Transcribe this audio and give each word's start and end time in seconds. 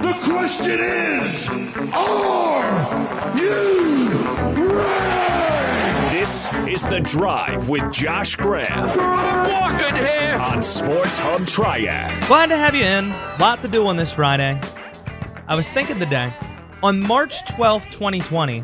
The 0.00 0.12
question 0.22 0.78
is, 0.80 1.48
are 1.92 3.36
you 3.36 4.54
ready? 4.78 6.16
This 6.16 6.48
is 6.68 6.82
The 6.84 7.00
Drive 7.00 7.68
with 7.68 7.92
Josh 7.92 8.36
Graham 8.36 8.96
Walking 8.96 9.96
here. 9.96 10.38
on 10.40 10.62
Sports 10.62 11.18
Hub 11.18 11.46
Triad. 11.46 12.26
Glad 12.28 12.46
to 12.50 12.56
have 12.56 12.74
you 12.74 12.84
in. 12.84 13.10
Lot 13.40 13.60
to 13.62 13.68
do 13.68 13.86
on 13.86 13.96
this 13.96 14.12
Friday. 14.12 14.60
I 15.48 15.54
was 15.56 15.70
thinking 15.70 15.98
today, 15.98 16.32
on 16.82 17.00
March 17.00 17.42
12th, 17.46 17.90
2020, 17.92 18.62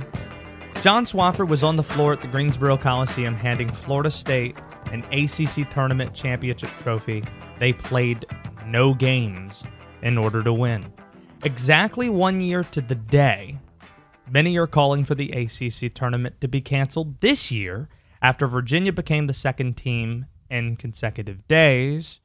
John 0.83 1.05
Swofford 1.05 1.49
was 1.49 1.63
on 1.65 1.77
the 1.77 1.83
floor 1.83 2.13
at 2.13 2.21
the 2.21 2.29
Greensboro 2.29 2.77
Coliseum 2.77 3.35
handing 3.35 3.69
Florida 3.71 4.11
State 4.11 4.57
an 4.93 5.03
ACC 5.13 5.69
tournament 5.71 6.15
championship 6.15 6.71
trophy. 6.79 7.25
They 7.59 7.73
played 7.73 8.25
no 8.67 8.95
games 8.95 9.65
in 10.03 10.17
order 10.19 10.43
to 10.43 10.53
win. 10.53 10.93
Exactly 11.45 12.09
one 12.09 12.41
year 12.41 12.65
to 12.65 12.81
the 12.81 12.95
day, 12.95 13.59
many 14.31 14.57
are 14.57 14.67
calling 14.67 15.05
for 15.05 15.15
the 15.15 15.31
ACC 15.31 15.93
tournament 15.93 16.41
to 16.41 16.49
be 16.49 16.63
canceled 16.63 17.21
this 17.21 17.51
year 17.51 17.91
after 18.23 18.47
Virginia 18.47 18.95
became 18.95 19.27
the 19.27 19.35
second 19.35 19.77
team 19.77 20.25
in 20.49 20.77
consecutive 20.77 21.47
days 21.47 22.21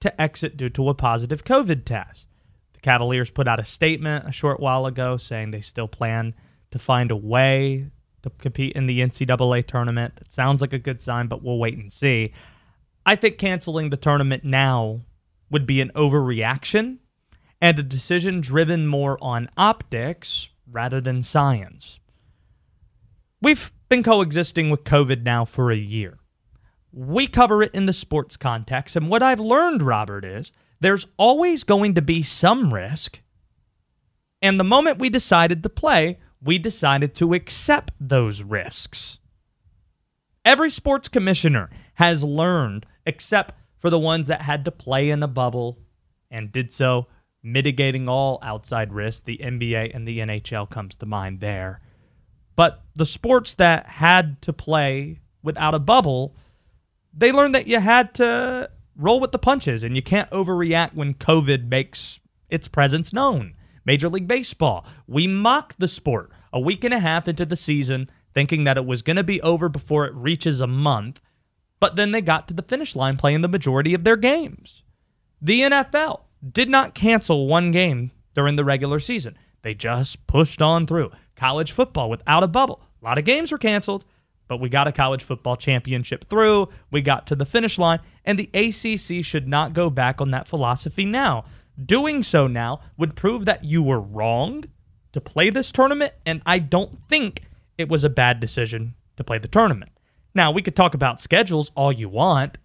to 0.00 0.20
exit 0.20 0.58
due 0.58 0.68
to 0.68 0.90
a 0.90 0.94
positive 0.94 1.46
COVID 1.46 1.86
test. 1.86 2.26
The 2.74 2.80
Cavaliers 2.80 3.30
put 3.30 3.48
out 3.48 3.58
a 3.58 3.64
statement 3.64 4.28
a 4.28 4.32
short 4.32 4.60
while 4.60 4.84
ago 4.84 5.16
saying 5.16 5.50
they 5.50 5.62
still 5.62 5.88
plan 5.88 6.34
to 6.70 6.78
find 6.78 7.10
a 7.10 7.16
way 7.16 7.86
to 8.22 8.28
compete 8.28 8.76
in 8.76 8.86
the 8.86 9.00
NCAA 9.00 9.66
tournament. 9.66 10.16
That 10.16 10.30
sounds 10.30 10.60
like 10.60 10.74
a 10.74 10.78
good 10.78 11.00
sign, 11.00 11.28
but 11.28 11.42
we'll 11.42 11.58
wait 11.58 11.78
and 11.78 11.90
see. 11.90 12.34
I 13.06 13.16
think 13.16 13.38
canceling 13.38 13.88
the 13.88 13.96
tournament 13.96 14.44
now 14.44 15.00
would 15.50 15.66
be 15.66 15.80
an 15.80 15.90
overreaction 15.96 16.98
and 17.60 17.78
a 17.78 17.82
decision 17.82 18.40
driven 18.40 18.86
more 18.86 19.18
on 19.20 19.50
optics 19.56 20.48
rather 20.70 21.00
than 21.00 21.22
science. 21.22 21.98
We've 23.40 23.72
been 23.88 24.02
coexisting 24.02 24.70
with 24.70 24.84
COVID 24.84 25.22
now 25.22 25.44
for 25.44 25.70
a 25.70 25.76
year. 25.76 26.18
We 26.92 27.26
cover 27.26 27.62
it 27.62 27.74
in 27.74 27.86
the 27.86 27.92
sports 27.92 28.36
context, 28.36 28.96
and 28.96 29.08
what 29.08 29.22
I've 29.22 29.40
learned, 29.40 29.82
Robert, 29.82 30.24
is 30.24 30.52
there's 30.80 31.06
always 31.16 31.64
going 31.64 31.94
to 31.94 32.02
be 32.02 32.22
some 32.22 32.72
risk. 32.72 33.20
And 34.40 34.58
the 34.58 34.64
moment 34.64 34.98
we 34.98 35.10
decided 35.10 35.62
to 35.62 35.68
play, 35.68 36.18
we 36.42 36.58
decided 36.58 37.14
to 37.16 37.34
accept 37.34 37.92
those 38.00 38.42
risks. 38.42 39.18
Every 40.44 40.70
sports 40.70 41.08
commissioner 41.08 41.68
has 41.94 42.22
learned, 42.22 42.86
except 43.04 43.54
for 43.78 43.90
the 43.90 43.98
ones 43.98 44.28
that 44.28 44.42
had 44.42 44.64
to 44.64 44.70
play 44.70 45.10
in 45.10 45.22
a 45.22 45.28
bubble 45.28 45.78
and 46.30 46.52
did 46.52 46.72
so 46.72 47.06
mitigating 47.42 48.08
all 48.08 48.38
outside 48.42 48.92
risks. 48.92 49.22
The 49.22 49.38
NBA 49.38 49.94
and 49.94 50.06
the 50.06 50.18
NHL 50.18 50.68
comes 50.68 50.96
to 50.96 51.06
mind 51.06 51.40
there. 51.40 51.80
But 52.56 52.82
the 52.94 53.06
sports 53.06 53.54
that 53.54 53.86
had 53.86 54.42
to 54.42 54.52
play 54.52 55.20
without 55.42 55.74
a 55.74 55.78
bubble, 55.78 56.34
they 57.12 57.32
learned 57.32 57.54
that 57.54 57.68
you 57.68 57.78
had 57.78 58.14
to 58.14 58.70
roll 58.96 59.20
with 59.20 59.32
the 59.32 59.38
punches 59.38 59.84
and 59.84 59.94
you 59.94 60.02
can't 60.02 60.30
overreact 60.30 60.94
when 60.94 61.14
COVID 61.14 61.68
makes 61.68 62.18
its 62.50 62.66
presence 62.66 63.12
known. 63.12 63.54
Major 63.84 64.08
League 64.08 64.28
Baseball, 64.28 64.84
we 65.06 65.26
mocked 65.26 65.78
the 65.78 65.88
sport 65.88 66.30
a 66.52 66.60
week 66.60 66.84
and 66.84 66.92
a 66.92 66.98
half 66.98 67.28
into 67.28 67.46
the 67.46 67.56
season, 67.56 68.08
thinking 68.34 68.64
that 68.64 68.76
it 68.76 68.84
was 68.84 69.02
going 69.02 69.16
to 69.16 69.24
be 69.24 69.40
over 69.42 69.68
before 69.68 70.04
it 70.04 70.14
reaches 70.14 70.60
a 70.60 70.66
month, 70.66 71.20
but 71.80 71.96
then 71.96 72.10
they 72.10 72.20
got 72.20 72.48
to 72.48 72.54
the 72.54 72.62
finish 72.62 72.96
line 72.96 73.16
playing 73.16 73.40
the 73.40 73.48
majority 73.48 73.94
of 73.94 74.04
their 74.04 74.16
games. 74.16 74.82
The 75.40 75.62
NFL 75.62 76.22
did 76.46 76.68
not 76.68 76.94
cancel 76.94 77.46
one 77.46 77.70
game 77.70 78.12
during 78.34 78.56
the 78.56 78.64
regular 78.64 79.00
season. 79.00 79.36
They 79.62 79.74
just 79.74 80.26
pushed 80.26 80.62
on 80.62 80.86
through. 80.86 81.10
College 81.34 81.72
football 81.72 82.10
without 82.10 82.44
a 82.44 82.48
bubble. 82.48 82.80
A 83.02 83.04
lot 83.04 83.18
of 83.18 83.24
games 83.24 83.52
were 83.52 83.58
canceled, 83.58 84.04
but 84.46 84.58
we 84.60 84.68
got 84.68 84.88
a 84.88 84.92
college 84.92 85.22
football 85.22 85.56
championship 85.56 86.28
through. 86.28 86.68
We 86.90 87.02
got 87.02 87.26
to 87.28 87.36
the 87.36 87.44
finish 87.44 87.78
line, 87.78 88.00
and 88.24 88.38
the 88.38 88.50
ACC 88.54 89.24
should 89.24 89.46
not 89.46 89.72
go 89.72 89.90
back 89.90 90.20
on 90.20 90.30
that 90.30 90.48
philosophy 90.48 91.04
now. 91.04 91.44
Doing 91.84 92.22
so 92.22 92.46
now 92.46 92.80
would 92.96 93.14
prove 93.14 93.44
that 93.44 93.64
you 93.64 93.82
were 93.82 94.00
wrong 94.00 94.64
to 95.12 95.20
play 95.20 95.50
this 95.50 95.70
tournament, 95.70 96.12
and 96.26 96.42
I 96.44 96.58
don't 96.58 96.98
think 97.08 97.42
it 97.76 97.88
was 97.88 98.04
a 98.04 98.10
bad 98.10 98.40
decision 98.40 98.94
to 99.16 99.24
play 99.24 99.38
the 99.38 99.48
tournament. 99.48 99.92
Now, 100.34 100.50
we 100.50 100.62
could 100.62 100.76
talk 100.76 100.94
about 100.94 101.20
schedules 101.20 101.70
all 101.74 101.92
you 101.92 102.08
want. 102.08 102.58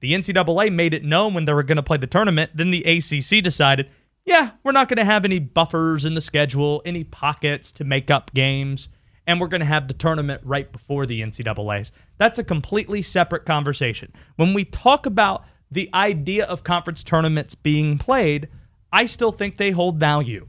The 0.00 0.12
NCAA 0.12 0.72
made 0.72 0.94
it 0.94 1.04
known 1.04 1.34
when 1.34 1.44
they 1.44 1.52
were 1.52 1.62
going 1.62 1.76
to 1.76 1.82
play 1.82 1.96
the 1.96 2.06
tournament. 2.06 2.52
Then 2.54 2.70
the 2.70 2.84
ACC 2.84 3.42
decided, 3.42 3.90
yeah, 4.24 4.52
we're 4.62 4.72
not 4.72 4.88
going 4.88 4.98
to 4.98 5.04
have 5.04 5.24
any 5.24 5.38
buffers 5.38 6.04
in 6.04 6.14
the 6.14 6.20
schedule, 6.20 6.82
any 6.84 7.02
pockets 7.02 7.72
to 7.72 7.84
make 7.84 8.10
up 8.10 8.32
games, 8.34 8.88
and 9.26 9.40
we're 9.40 9.48
going 9.48 9.60
to 9.60 9.66
have 9.66 9.88
the 9.88 9.94
tournament 9.94 10.40
right 10.44 10.70
before 10.70 11.06
the 11.06 11.20
NCAAs. 11.20 11.90
That's 12.16 12.38
a 12.38 12.44
completely 12.44 13.02
separate 13.02 13.44
conversation. 13.44 14.12
When 14.36 14.54
we 14.54 14.64
talk 14.64 15.06
about 15.06 15.44
the 15.70 15.90
idea 15.92 16.46
of 16.46 16.64
conference 16.64 17.02
tournaments 17.02 17.54
being 17.54 17.98
played, 17.98 18.48
I 18.92 19.06
still 19.06 19.32
think 19.32 19.56
they 19.56 19.70
hold 19.70 19.98
value. 19.98 20.46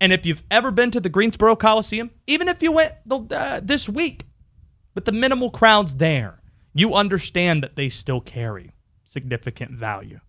And 0.00 0.12
if 0.12 0.26
you've 0.26 0.42
ever 0.50 0.70
been 0.70 0.90
to 0.92 1.00
the 1.00 1.08
Greensboro 1.08 1.56
Coliseum, 1.56 2.10
even 2.26 2.48
if 2.48 2.62
you 2.62 2.72
went 2.72 2.94
uh, 3.10 3.60
this 3.62 3.88
week 3.88 4.24
with 4.94 5.04
the 5.04 5.12
minimal 5.12 5.50
crowds 5.50 5.94
there, 5.94 6.42
you 6.78 6.94
understand 6.94 7.62
that 7.62 7.74
they 7.74 7.88
still 7.88 8.20
carry 8.20 8.72
significant 9.04 9.70
value. 9.72 10.20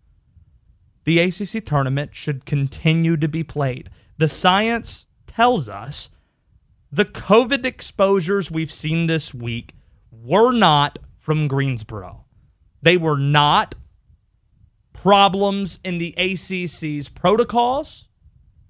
The 1.03 1.19
ACC 1.19 1.65
tournament 1.65 2.15
should 2.15 2.45
continue 2.45 3.17
to 3.17 3.27
be 3.27 3.43
played. 3.43 3.89
The 4.17 4.29
science 4.29 5.05
tells 5.25 5.67
us 5.67 6.09
the 6.91 7.05
COVID 7.05 7.65
exposures 7.65 8.49
we've 8.49 8.71
seen 8.71 9.07
this 9.07 9.33
week 9.33 9.73
were 10.11 10.53
not 10.53 10.99
from 11.17 11.49
Greensboro. 11.49 12.23
They 12.81 12.95
were 12.95 13.17
not 13.17 13.75
problems 14.93 15.79
in 15.83 15.97
the 15.97 16.15
ACC's 16.17 17.09
protocols. 17.09 18.07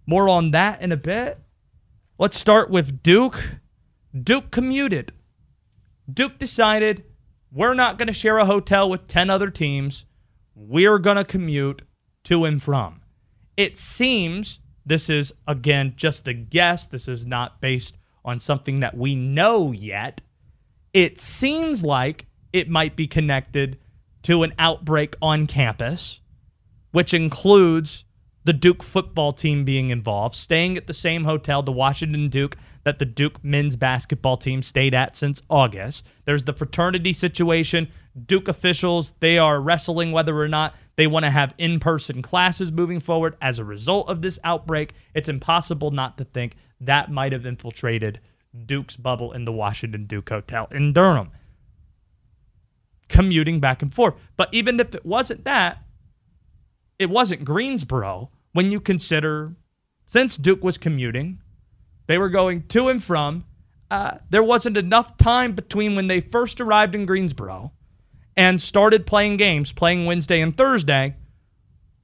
More 0.08 0.28
on 0.28 0.52
that 0.52 0.82
in 0.82 0.92
a 0.92 0.98
bit. 0.98 1.40
Let's 2.18 2.40
start 2.40 2.72
with 2.72 3.04
Duke. 3.04 3.58
Duke 4.24 4.50
commuted. 4.50 5.12
Duke 6.12 6.40
decided 6.40 7.04
we're 7.52 7.74
not 7.74 7.98
going 7.98 8.08
to 8.08 8.14
share 8.14 8.38
a 8.38 8.46
hotel 8.46 8.90
with 8.90 9.08
10 9.08 9.30
other 9.30 9.50
teams. 9.50 10.06
We're 10.56 11.00
going 11.00 11.18
to 11.18 11.24
commute 11.24 11.82
to 12.26 12.46
and 12.46 12.62
from. 12.62 13.02
It 13.56 13.78
seems 13.78 14.60
this 14.86 15.10
is, 15.10 15.34
again, 15.48 15.94
just 15.98 16.28
a 16.28 16.34
guess. 16.34 16.88
This 16.88 17.08
is 17.08 17.26
not 17.26 17.60
based 17.60 17.98
on 18.24 18.40
something 18.40 18.80
that 18.80 18.96
we 18.96 19.16
know 19.16 19.72
yet. 19.72 20.22
It 20.94 21.20
seems 21.20 21.84
like 21.84 22.26
it 22.54 22.70
might 22.70 22.96
be 22.96 23.08
connected 23.08 23.78
to 24.24 24.44
an 24.44 24.54
outbreak 24.58 25.16
on 25.22 25.48
campus, 25.48 26.22
which 26.92 27.14
includes 27.14 28.06
the 28.48 28.54
Duke 28.54 28.82
football 28.82 29.34
team 29.34 29.66
being 29.66 29.90
involved, 29.90 30.34
staying 30.34 30.78
at 30.78 30.88
the 30.88 30.94
same 30.94 31.26
hotel, 31.26 31.62
the 31.62 31.70
Washington 31.70 32.30
Duke, 32.30 32.56
that 32.86 32.98
the 32.98 33.04
Duke 33.04 33.44
men's 33.44 33.76
basketball 33.76 34.38
team 34.38 34.62
stayed 34.62 34.94
at 34.94 35.18
since 35.18 35.42
August. 35.50 36.06
There's 36.24 36.46
the 36.46 36.54
fraternity 36.54 37.12
situation. 37.12 37.90
Duke 38.26 38.48
officials, 38.48 39.14
they 39.20 39.38
are 39.38 39.60
wrestling 39.60 40.14
whether 40.14 40.40
or 40.40 40.48
not 40.48 40.76
they 40.96 41.08
want 41.08 41.26
to 41.26 41.30
have 41.30 41.56
in 41.58 41.82
person 41.82 42.22
classes 42.22 42.72
moving 42.72 43.02
forward 43.02 43.36
as 43.42 43.60
a 43.60 43.66
result 43.66 44.08
of 44.08 44.22
this 44.22 44.40
outbreak. 44.46 44.94
It's 45.14 45.28
impossible 45.28 45.92
not 45.92 46.18
to 46.18 46.24
think 46.24 46.56
that 46.80 47.12
might 47.12 47.34
have 47.34 47.46
infiltrated 47.46 48.22
Duke's 48.66 48.96
bubble 48.96 49.34
in 49.34 49.44
the 49.44 49.52
Washington 49.52 50.06
Duke 50.06 50.30
Hotel 50.30 50.70
in 50.72 50.94
Durham, 50.94 51.32
commuting 53.10 53.60
back 53.60 53.82
and 53.82 53.94
forth. 53.94 54.14
But 54.38 54.54
even 54.54 54.80
if 54.80 54.96
it 54.96 55.06
wasn't 55.06 55.44
that, 55.44 55.84
it 56.98 57.10
wasn't 57.10 57.44
Greensboro 57.44 58.32
when 58.54 58.72
you 58.72 58.80
consider 58.80 59.56
since 60.06 60.38
Duke 60.38 60.64
was 60.64 60.78
commuting, 60.78 61.40
they 62.08 62.18
were 62.18 62.30
going 62.30 62.64
to 62.68 62.88
and 62.88 63.04
from. 63.04 63.46
Uh, 63.92 64.18
there 64.30 64.44
wasn't 64.44 64.78
enough 64.78 65.18
time 65.18 65.54
between 65.54 65.96
when 65.96 66.08
they 66.08 66.20
first 66.20 66.60
arrived 66.60 66.96
in 66.96 67.06
Greensboro 67.06 67.72
and 68.36 68.62
started 68.62 69.06
playing 69.06 69.38
games, 69.38 69.72
playing 69.72 70.06
Wednesday 70.06 70.42
and 70.42 70.56
Thursday, 70.56 71.16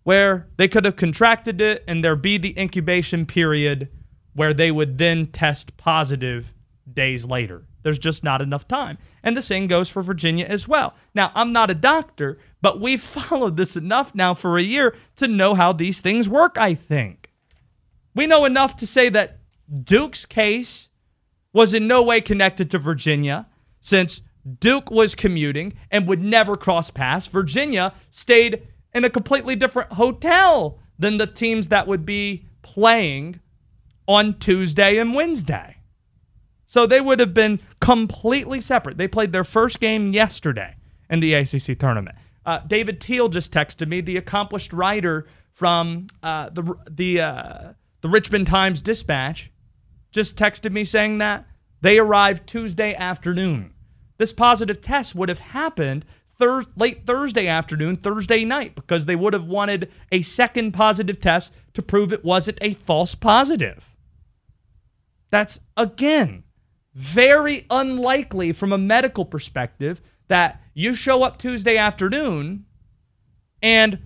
where 0.04 0.50
they 0.58 0.68
could 0.68 0.86
have 0.86 0.96
contracted 0.96 1.62
it 1.62 1.84
and 1.88 2.04
there 2.04 2.16
be 2.16 2.38
the 2.38 2.58
incubation 2.60 3.26
period 3.26 3.90
where 4.34 4.54
they 4.54 4.72
would 4.72 4.98
then 4.98 5.28
test 5.28 5.78
positive 5.78 6.54
days 6.92 7.26
later. 7.26 7.64
There's 7.84 8.00
just 8.00 8.24
not 8.24 8.42
enough 8.42 8.68
time. 8.68 8.98
And 9.24 9.38
the 9.38 9.42
same 9.42 9.68
goes 9.68 9.90
for 9.90 10.02
Virginia 10.02 10.46
as 10.46 10.68
well. 10.68 10.96
Now, 11.14 11.32
I'm 11.36 11.54
not 11.54 11.70
a 11.70 11.76
doctor, 11.76 12.38
but 12.64 12.80
we've 12.80 13.02
followed 13.20 13.58
this 13.58 13.76
enough 13.76 14.16
now 14.16 14.34
for 14.34 14.58
a 14.58 14.64
year 14.64 14.96
to 15.18 15.28
know 15.28 15.54
how 15.54 15.72
these 15.72 16.02
things 16.02 16.28
work, 16.28 16.58
I 16.58 16.74
think. 16.74 17.32
We 18.16 18.26
know 18.26 18.46
enough 18.46 18.76
to 18.78 18.88
say 18.88 19.10
that 19.10 19.38
Duke's 19.84 20.26
case 20.26 20.90
was 21.52 21.76
in 21.76 21.86
no 21.86 22.02
way 22.02 22.22
connected 22.22 22.72
to 22.72 22.80
Virginia 22.80 23.48
since 23.80 24.22
Duke 24.60 24.90
was 24.90 25.14
commuting 25.14 25.74
and 25.92 26.08
would 26.08 26.22
never 26.22 26.58
cross 26.58 26.90
paths. 26.90 27.28
Virginia 27.28 27.94
stayed 28.10 28.68
in 28.94 29.04
a 29.04 29.10
completely 29.10 29.56
different 29.56 29.94
hotel 29.94 30.80
than 30.98 31.18
the 31.18 31.28
teams 31.28 31.68
that 31.68 31.88
would 31.88 32.06
be 32.06 32.46
playing 32.62 33.40
on 34.08 34.38
Tuesday 34.40 34.98
and 34.98 35.14
Wednesday. 35.14 35.78
So 36.66 36.86
they 36.86 37.02
would 37.02 37.20
have 37.20 37.34
been 37.34 37.60
completely 37.80 38.62
separate. 38.62 38.98
They 38.98 39.08
played 39.08 39.32
their 39.32 39.44
first 39.44 39.80
game 39.80 40.08
yesterday 40.08 40.76
in 41.10 41.20
the 41.20 41.34
ACC 41.34 41.78
tournament. 41.78 42.16
Uh, 42.46 42.60
David 42.60 43.00
Teel 43.00 43.30
just 43.30 43.52
texted 43.52 43.88
me, 43.88 44.02
the 44.02 44.18
accomplished 44.18 44.74
writer 44.74 45.26
from 45.52 46.08
uh, 46.22 46.50
the 46.50 46.76
the 46.90 47.22
uh, 47.22 47.74
the 48.02 48.10
Richmond 48.10 48.48
Times 48.48 48.82
Dispatch, 48.82 49.52
just 50.12 50.36
texted 50.36 50.72
me 50.72 50.84
saying 50.84 51.20
that 51.20 51.46
they 51.82 52.00
arrived 52.00 52.48
Tuesday 52.48 52.94
afternoon. 52.96 53.74
This 54.18 54.34
positive 54.34 54.82
test 54.82 55.16
would 55.16 55.30
have 55.30 55.40
happened 55.40 56.06
thir- 56.38 56.66
late 56.76 57.06
Thursday 57.06 57.48
afternoon, 57.48 57.98
Thursday 57.98 58.46
night, 58.46 58.76
because 58.76 59.06
they 59.06 59.16
would 59.16 59.34
have 59.34 59.48
wanted 59.48 59.92
a 60.12 60.22
second 60.22 60.72
positive 60.74 61.20
test 61.20 61.54
to 61.74 61.82
prove 61.82 62.12
it 62.14 62.24
wasn't 62.24 62.58
a 62.62 62.74
false 62.74 63.16
positive. 63.16 63.90
That's, 65.30 65.60
again, 65.76 66.44
very 66.94 67.66
unlikely 67.70 68.54
from 68.54 68.72
a 68.72 68.78
medical 68.78 69.26
perspective 69.26 70.02
that 70.34 70.60
you 70.74 70.96
show 70.96 71.22
up 71.22 71.38
Tuesday 71.38 71.78
afternoon 71.78 72.66
and 73.62 74.00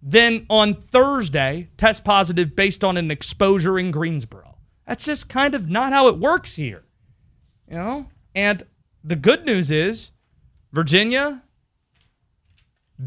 then 0.00 0.46
on 0.48 0.74
Thursday 0.74 1.70
test 1.76 2.04
positive 2.04 2.54
based 2.54 2.84
on 2.84 2.96
an 2.96 3.10
exposure 3.10 3.76
in 3.76 3.90
Greensboro. 3.90 4.56
That's 4.86 5.04
just 5.04 5.28
kind 5.28 5.56
of 5.56 5.68
not 5.68 5.92
how 5.92 6.06
it 6.06 6.18
works 6.18 6.54
here. 6.54 6.84
You 7.68 7.78
know? 7.78 8.06
And 8.32 8.62
the 9.02 9.16
good 9.16 9.44
news 9.44 9.72
is 9.72 10.12
Virginia 10.72 11.42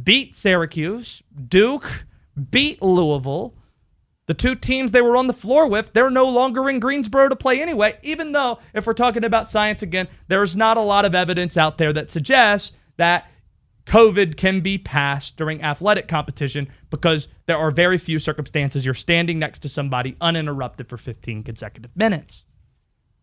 beat 0.04 0.36
Syracuse, 0.36 1.24
Duke 1.48 2.08
beat 2.52 2.82
Louisville. 2.82 3.54
The 4.28 4.34
two 4.34 4.56
teams 4.56 4.92
they 4.92 5.02
were 5.02 5.16
on 5.16 5.28
the 5.28 5.34
floor 5.34 5.68
with, 5.68 5.94
they're 5.94 6.10
no 6.10 6.28
longer 6.28 6.70
in 6.70 6.80
Greensboro 6.80 7.30
to 7.30 7.36
play 7.36 7.62
anyway, 7.62 7.98
even 8.04 8.34
though, 8.34 8.60
if 8.74 8.86
we're 8.86 8.94
talking 8.94 9.24
about 9.24 9.50
science 9.50 9.82
again, 9.82 10.10
there's 10.28 10.56
not 10.56 10.76
a 10.76 10.82
lot 10.82 11.06
of 11.06 11.16
evidence 11.16 11.56
out 11.56 11.78
there 11.78 11.94
that 11.94 12.12
suggests 12.12 12.74
that 12.98 13.32
COVID 13.86 14.36
can 14.36 14.60
be 14.60 14.78
passed 14.78 15.38
during 15.38 15.64
athletic 15.64 16.10
competition 16.10 16.68
because 16.90 17.30
there 17.46 17.58
are 17.58 17.72
very 17.72 17.98
few 17.98 18.20
circumstances 18.20 18.84
you're 18.84 18.94
standing 18.94 19.40
next 19.40 19.60
to 19.60 19.70
somebody 19.70 20.18
uninterrupted 20.20 20.90
for 20.90 20.98
15 20.98 21.44
consecutive 21.44 21.96
minutes. 21.96 22.44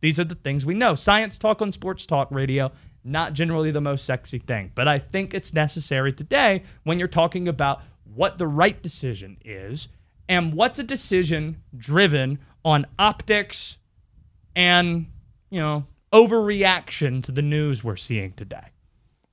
These 0.01 0.19
are 0.19 0.25
the 0.25 0.35
things 0.35 0.65
we 0.65 0.73
know. 0.73 0.95
Science 0.95 1.37
talk 1.37 1.61
on 1.61 1.71
sports 1.71 2.07
talk 2.07 2.29
radio, 2.31 2.73
not 3.05 3.35
generally 3.35 3.71
the 3.71 3.81
most 3.83 4.07
sexy 4.07 4.39
thing, 4.39 4.73
but 4.75 4.89
I 4.89 4.99
think 4.99 5.35
it's 5.35 5.53
necessary 5.53 6.15
today 6.15 6.63
when 6.85 6.99
you're 6.99 7.09
talking 7.09 7.47
about 7.47 7.83
what 8.15 8.39
the 8.39 8.47
right 8.47 8.83
decision 8.83 9.37
is 9.45 9.89
and 10.29 10.55
what's 10.55 10.79
a 10.79 10.83
decision 10.85 11.63
driven 11.77 12.39
on 12.65 12.87
optics 12.99 13.79
and, 14.57 15.07
you 15.51 15.61
know, 15.61 15.87
overreaction 16.13 17.23
to 17.25 17.33
the 17.33 17.43
news 17.43 17.83
we're 17.83 17.97
seeing 17.97 18.33
today. 18.33 18.69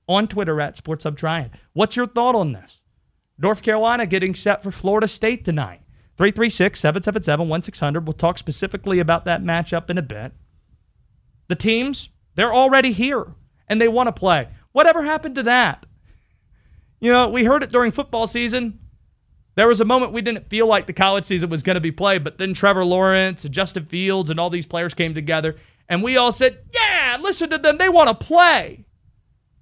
On 0.07 0.27
Twitter 0.27 0.59
at 0.59 0.75
Sports 0.75 1.03
Hub 1.03 1.17
Triad. 1.17 1.51
What's 1.73 1.95
your 1.95 2.07
thought 2.07 2.35
on 2.35 2.51
this? 2.51 2.79
North 3.37 3.61
Carolina 3.61 4.05
getting 4.05 4.35
set 4.35 4.61
for 4.61 4.71
Florida 4.71 5.07
State 5.07 5.45
tonight. 5.45 5.81
336 6.17 6.79
777 6.79 7.47
1600. 7.47 8.05
We'll 8.05 8.13
talk 8.13 8.37
specifically 8.37 8.99
about 8.99 9.25
that 9.25 9.41
matchup 9.41 9.89
in 9.89 9.97
a 9.97 10.03
bit. 10.03 10.33
The 11.47 11.55
teams, 11.55 12.09
they're 12.35 12.53
already 12.53 12.91
here 12.91 13.27
and 13.67 13.79
they 13.79 13.87
want 13.87 14.07
to 14.07 14.13
play. 14.13 14.49
Whatever 14.71 15.03
happened 15.03 15.35
to 15.35 15.43
that? 15.43 15.85
You 16.99 17.11
know, 17.11 17.29
we 17.29 17.45
heard 17.45 17.63
it 17.63 17.71
during 17.71 17.91
football 17.91 18.27
season. 18.27 18.79
There 19.55 19.67
was 19.67 19.81
a 19.81 19.85
moment 19.85 20.13
we 20.13 20.21
didn't 20.21 20.49
feel 20.49 20.65
like 20.67 20.87
the 20.87 20.93
college 20.93 21.25
season 21.25 21.49
was 21.49 21.63
going 21.63 21.75
to 21.75 21.81
be 21.81 21.91
played, 21.91 22.23
but 22.23 22.37
then 22.37 22.53
Trevor 22.53 22.85
Lawrence 22.85 23.43
and 23.43 23.53
Justin 23.53 23.85
Fields 23.85 24.29
and 24.29 24.39
all 24.39 24.49
these 24.49 24.65
players 24.65 24.93
came 24.93 25.13
together, 25.13 25.57
and 25.89 26.01
we 26.01 26.15
all 26.15 26.31
said, 26.31 26.59
Yeah, 26.73 27.17
listen 27.21 27.49
to 27.49 27.57
them. 27.57 27.77
They 27.77 27.89
want 27.89 28.07
to 28.07 28.25
play. 28.25 28.85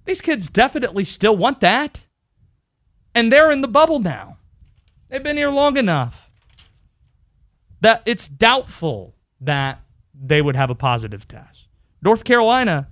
These 0.04 0.20
kids 0.20 0.48
definitely 0.48 1.04
still 1.04 1.36
want 1.36 1.60
that. 1.60 2.00
And 3.14 3.32
they're 3.32 3.50
in 3.50 3.60
the 3.60 3.68
bubble 3.68 3.98
now. 3.98 4.38
They've 5.08 5.22
been 5.22 5.36
here 5.36 5.50
long 5.50 5.76
enough 5.76 6.30
that 7.80 8.02
it's 8.06 8.28
doubtful 8.28 9.16
that 9.40 9.80
they 10.14 10.40
would 10.40 10.54
have 10.54 10.70
a 10.70 10.74
positive 10.74 11.26
test. 11.26 11.66
North 12.02 12.24
Carolina 12.24 12.88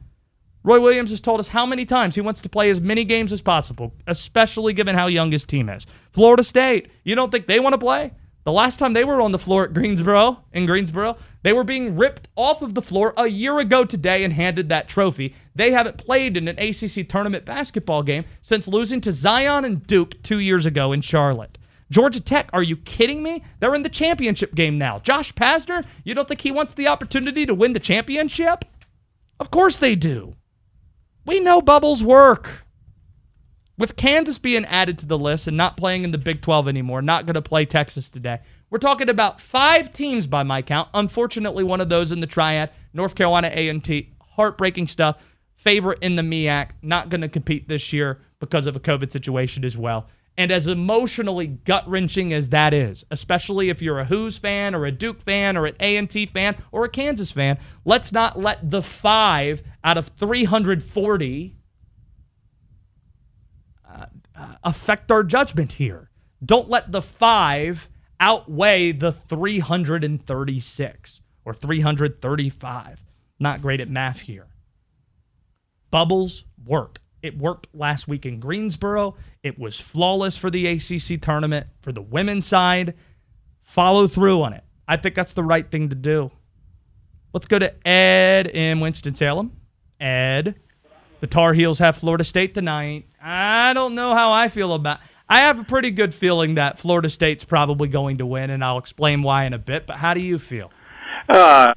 Roy 0.65 0.81
Williams 0.81 1.11
has 1.11 1.21
told 1.21 1.41
us 1.41 1.49
how 1.49 1.65
many 1.65 1.85
times 1.85 2.15
he 2.15 2.21
wants 2.21 2.43
to 2.43 2.49
play 2.49 2.69
as 2.69 2.81
many 2.81 3.05
games 3.05 3.33
as 3.33 3.41
possible, 3.41 3.95
especially 4.07 4.73
given 4.73 4.97
how 4.97 5.07
young 5.07 5.31
his 5.31 5.47
team 5.47 5.69
is. 5.69 5.87
Florida 6.11 6.43
State, 6.43 6.91
you 7.05 7.15
don't 7.15 7.31
think 7.31 7.47
they 7.47 7.61
want 7.61 7.75
to 7.75 7.79
play? 7.79 8.13
The 8.45 8.53
last 8.53 8.79
time 8.79 8.93
they 8.93 9.05
were 9.05 9.21
on 9.21 9.33
the 9.33 9.39
floor 9.39 9.65
at 9.65 9.75
Greensboro, 9.75 10.43
in 10.53 10.67
Greensboro, 10.67 11.17
they 11.43 11.53
were 11.53 11.65
being 11.65 11.97
ripped 11.97 12.29
off 12.35 12.63
of 12.63 12.75
the 12.75 12.83
floor 12.83 13.13
a 13.17 13.27
year 13.27 13.59
ago 13.59 13.85
today 13.85 14.25
and 14.25 14.33
handed 14.33 14.71
that 14.71 14.89
trophy. 14.89 15.35
They 15.55 15.71
haven't 15.71 15.99
played 15.99 16.37
in 16.37 16.49
an 16.49 16.59
ACC 16.59 17.09
tournament 17.09 17.45
basketball 17.45 18.03
game 18.03 18.25
since 18.41 18.67
losing 18.67 19.01
to 19.03 19.13
Zion 19.13 19.65
and 19.65 19.87
Duke 19.87 20.23
two 20.23 20.39
years 20.39 20.67
ago 20.67 20.93
in 20.93 21.03
Charlotte. 21.03 21.59
Georgia 21.91 22.21
Tech, 22.21 22.51
are 22.53 22.63
you 22.63 22.77
kidding 22.77 23.23
me? 23.23 23.43
They're 23.61 23.75
in 23.75 23.83
the 23.83 23.89
championship 23.89 24.55
game 24.55 24.79
now. 24.79 24.99
Josh 24.99 25.33
Pastner, 25.35 25.85
you 26.05 26.15
don't 26.15 26.27
think 26.27 26.41
he 26.41 26.51
wants 26.51 26.75
the 26.75 26.89
opportunity 26.89 27.47
to 27.47 27.55
win 27.55 27.73
the 27.75 27.81
championship? 27.81 28.65
Of 29.41 29.51
course 29.51 29.77
they 29.77 29.95
do. 29.95 30.37
We 31.29 31.41
know 31.41 31.61
bubbles 31.61 32.03
work. 32.03 32.65
With 33.77 33.97
Kansas 33.97 34.39
being 34.39 34.65
added 34.65 34.97
to 35.01 35.07
the 35.07 35.19
list 35.19 35.47
and 35.47 35.59
not 35.59 35.77
playing 35.77 36.05
in 36.05 36.11
the 36.11 36.17
Big 36.17 36.41
12 36.41 36.67
anymore, 36.69 37.03
not 37.03 37.27
going 37.27 37.35
to 37.35 37.43
play 37.43 37.67
Texas 37.67 38.09
today, 38.09 38.39
we're 38.71 38.79
talking 38.79 39.11
about 39.11 39.39
five 39.39 39.93
teams 39.93 40.27
by 40.27 40.43
my 40.43 40.63
count. 40.63 40.89
Unfortunately, 40.95 41.65
one 41.65 41.83
of 41.83 41.91
those 41.91 42.13
in 42.13 42.21
the 42.21 42.27
triad, 42.27 42.71
North 42.95 43.15
Carolina 43.15 43.51
A&T. 43.53 44.11
Heartbreaking 44.37 44.87
stuff. 44.87 45.23
Favorite 45.55 45.99
in 46.01 46.17
the 46.17 46.23
MEAC, 46.23 46.71
not 46.81 47.11
going 47.11 47.21
to 47.21 47.29
compete 47.29 47.69
this 47.69 47.93
year 47.93 48.23
because 48.41 48.67
of 48.67 48.75
a 48.75 48.81
COVID 48.81 49.13
situation 49.13 49.67
as 49.67 49.77
well. 49.77 50.07
And 50.39 50.51
as 50.53 50.69
emotionally 50.69 51.49
gut 51.49 51.87
wrenching 51.89 52.33
as 52.33 52.51
that 52.51 52.73
is, 52.73 53.05
especially 53.11 53.71
if 53.71 53.83
you're 53.83 53.99
a 53.99 54.05
Hoos 54.05 54.39
fan 54.39 54.73
or 54.73 54.87
a 54.87 54.93
Duke 54.93 55.21
fan 55.21 55.57
or 55.57 55.67
an 55.67 55.75
A&T 55.81 56.27
fan 56.27 56.57
or 56.71 56.85
a 56.85 56.89
Kansas 56.89 57.33
fan, 57.33 57.59
let's 57.85 58.13
not 58.13 58.39
let 58.39 58.71
the 58.71 58.81
five 58.81 59.65
out 59.83 59.99
of 59.99 60.07
340 60.17 61.57
uh, 63.85 64.07
uh, 64.37 64.55
affect 64.63 65.11
our 65.11 65.25
judgment 65.25 65.73
here. 65.73 66.09
Don't 66.45 66.71
let 66.71 66.93
the 66.93 67.03
five 67.03 67.89
outweigh 68.21 68.93
the 68.93 69.11
336 69.11 71.21
or 71.45 71.53
335. 71.53 73.03
Not 73.41 73.61
great 73.61 73.81
at 73.81 73.91
math 73.91 74.21
here. 74.21 74.47
Bubbles 75.91 76.45
work. 76.65 77.01
It 77.23 77.37
worked 77.37 77.67
last 77.75 78.07
week 78.07 78.27
in 78.27 78.41
Greensboro. 78.41 79.17
It 79.43 79.59
was 79.59 79.81
flawless 79.81 80.37
for 80.37 80.51
the 80.51 80.67
ACC 80.67 81.21
tournament 81.21 81.67
for 81.81 81.93
the 81.93 82.03
women's 82.03 82.47
side. 82.47 82.95
Follow 83.63 84.07
through 84.07 84.43
on 84.43 84.53
it. 84.53 84.65
I 84.87 84.97
think 84.97 85.15
that's 85.15 85.33
the 85.33 85.43
right 85.43 85.69
thing 85.69 85.89
to 85.91 85.95
do. 85.95 86.31
Let's 87.33 87.47
go 87.47 87.59
to 87.59 87.87
Ed 87.87 88.47
in 88.47 88.81
Winston-Salem. 88.81 89.53
Ed, 90.01 90.55
the 91.21 91.27
Tar 91.27 91.53
Heels 91.53 91.79
have 91.81 91.97
Florida 91.97 92.25
State 92.25 92.55
tonight. 92.55 93.07
I 93.21 93.73
don't 93.75 93.95
know 93.95 94.15
how 94.15 94.33
I 94.33 94.49
feel 94.49 94.73
about 94.73 95.01
I 95.29 95.41
have 95.41 95.61
a 95.61 95.65
pretty 95.65 95.91
good 95.91 96.15
feeling 96.15 96.55
that 96.55 96.79
Florida 96.79 97.11
State's 97.11 97.45
probably 97.45 97.89
going 97.89 98.19
to 98.19 98.27
win, 98.27 98.49
and 98.49 98.65
I'll 98.65 98.79
explain 98.79 99.23
why 99.23 99.45
in 99.45 99.53
a 99.53 99.59
bit. 99.59 99.87
But 99.87 99.99
how 99.99 100.15
do 100.15 100.21
you 100.21 100.39
feel? 100.39 100.71
Uh, 101.29 101.75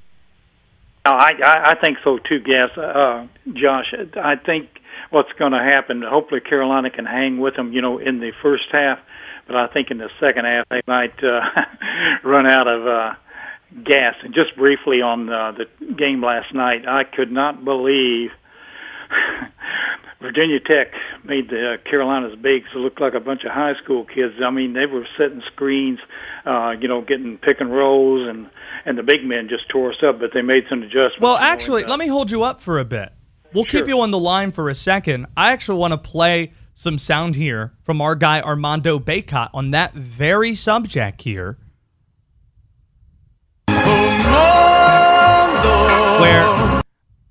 I, 1.04 1.32
I 1.42 1.76
think 1.84 1.98
so 2.04 2.18
too, 2.20 2.40
Gas. 2.40 2.78
Uh, 2.78 3.28
Josh, 3.54 3.94
I 4.16 4.36
think 4.38 4.70
what's 5.12 5.32
going 5.38 5.52
to 5.52 5.60
happen. 5.60 6.02
Hopefully, 6.04 6.42
Carolina 6.42 6.90
can 6.90 7.06
hang 7.06 7.40
with 7.40 7.56
them, 7.56 7.72
you 7.72 7.82
know, 7.82 8.00
in 8.00 8.20
the 8.20 8.32
first 8.42 8.66
half. 8.72 8.98
But 9.48 9.56
I 9.56 9.68
think 9.68 9.92
in 9.92 9.98
the 9.98 10.10
second 10.20 10.46
half 10.46 10.68
they 10.70 10.82
might 10.88 11.24
uh, 11.24 11.42
run 12.24 12.48
out 12.48 12.68
of 12.68 12.88
uh, 12.88 13.14
gas. 13.84 14.16
And 14.24 14.34
just 14.34 14.56
briefly 14.58 15.02
on 15.02 15.30
uh, 15.30 15.52
the 15.52 15.94
game 15.94 16.24
last 16.24 16.54
night, 16.54 16.88
I 16.88 17.04
could 17.04 17.32
not 17.32 17.64
believe 17.64 18.30
Virginia 20.22 20.60
Tech 20.60 20.94
made 21.26 21.50
the 21.50 21.74
uh, 21.74 21.90
Carolinas 21.90 22.38
bigs 22.40 22.68
look 22.76 23.00
like 23.00 23.14
a 23.14 23.20
bunch 23.20 23.44
of 23.44 23.52
high 23.52 23.74
school 23.84 24.06
kids. 24.06 24.36
I 24.46 24.52
mean, 24.52 24.74
they 24.74 24.86
were 24.86 25.08
setting 25.18 25.42
screens, 25.54 26.00
uh, 26.46 26.72
you 26.80 26.88
know, 26.88 27.02
getting 27.02 27.38
pick 27.38 27.60
and 27.60 27.72
rolls, 27.72 28.28
and 28.30 28.50
and 28.86 28.98
the 28.98 29.04
big 29.04 29.24
men 29.24 29.48
just 29.50 29.68
tore 29.70 29.92
us 29.92 29.98
up. 30.08 30.20
But 30.20 30.30
they 30.34 30.42
made 30.42 30.64
some 30.70 30.84
adjustments. 30.84 31.20
Well, 31.20 31.38
actually, 31.38 31.84
let 31.84 32.00
me 32.00 32.08
hold 32.08 32.32
you 32.32 32.44
up 32.44 32.62
for 32.62 32.80
a 32.80 32.86
bit. 32.86 33.12
We'll 33.54 33.66
sure. 33.66 33.82
keep 33.82 33.88
you 33.88 34.00
on 34.02 34.12
the 34.12 34.20
line 34.20 34.52
for 34.52 34.70
a 34.70 34.76
second. 34.76 35.28
I 35.36 35.52
actually 35.52 35.78
want 35.78 35.92
to 35.92 35.98
play 35.98 36.54
some 36.74 36.98
sound 36.98 37.36
here 37.36 37.74
from 37.84 38.02
our 38.02 38.16
guy 38.16 38.42
Armando 38.42 38.98
Bacot 38.98 39.50
on 39.54 39.72
that 39.72 39.94
very 39.94 40.56
subject 40.56 41.22
here. 41.24 41.58
Where 46.22 46.82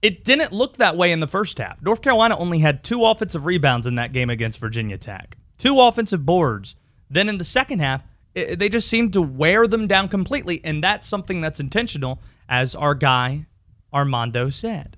it 0.02 0.24
didn't 0.24 0.52
look 0.52 0.76
that 0.76 0.96
way 0.96 1.12
in 1.12 1.20
the 1.20 1.26
first 1.26 1.58
half. 1.58 1.82
North 1.82 2.02
Carolina 2.02 2.36
only 2.36 2.58
had 2.58 2.84
two 2.84 3.04
offensive 3.04 3.46
rebounds 3.46 3.86
in 3.86 3.94
that 3.94 4.12
game 4.12 4.30
against 4.30 4.58
Virginia 4.58 4.98
Tech, 4.98 5.38
two 5.58 5.80
offensive 5.80 6.26
boards. 6.26 6.74
Then 7.08 7.28
in 7.28 7.38
the 7.38 7.44
second 7.44 7.80
half, 7.80 8.02
it, 8.34 8.58
they 8.58 8.68
just 8.68 8.88
seemed 8.88 9.12
to 9.14 9.22
wear 9.22 9.66
them 9.66 9.86
down 9.86 10.08
completely, 10.08 10.60
and 10.64 10.84
that's 10.84 11.08
something 11.08 11.40
that's 11.40 11.60
intentional, 11.60 12.20
as 12.48 12.74
our 12.74 12.94
guy 12.94 13.46
Armando 13.92 14.50
said. 14.50 14.96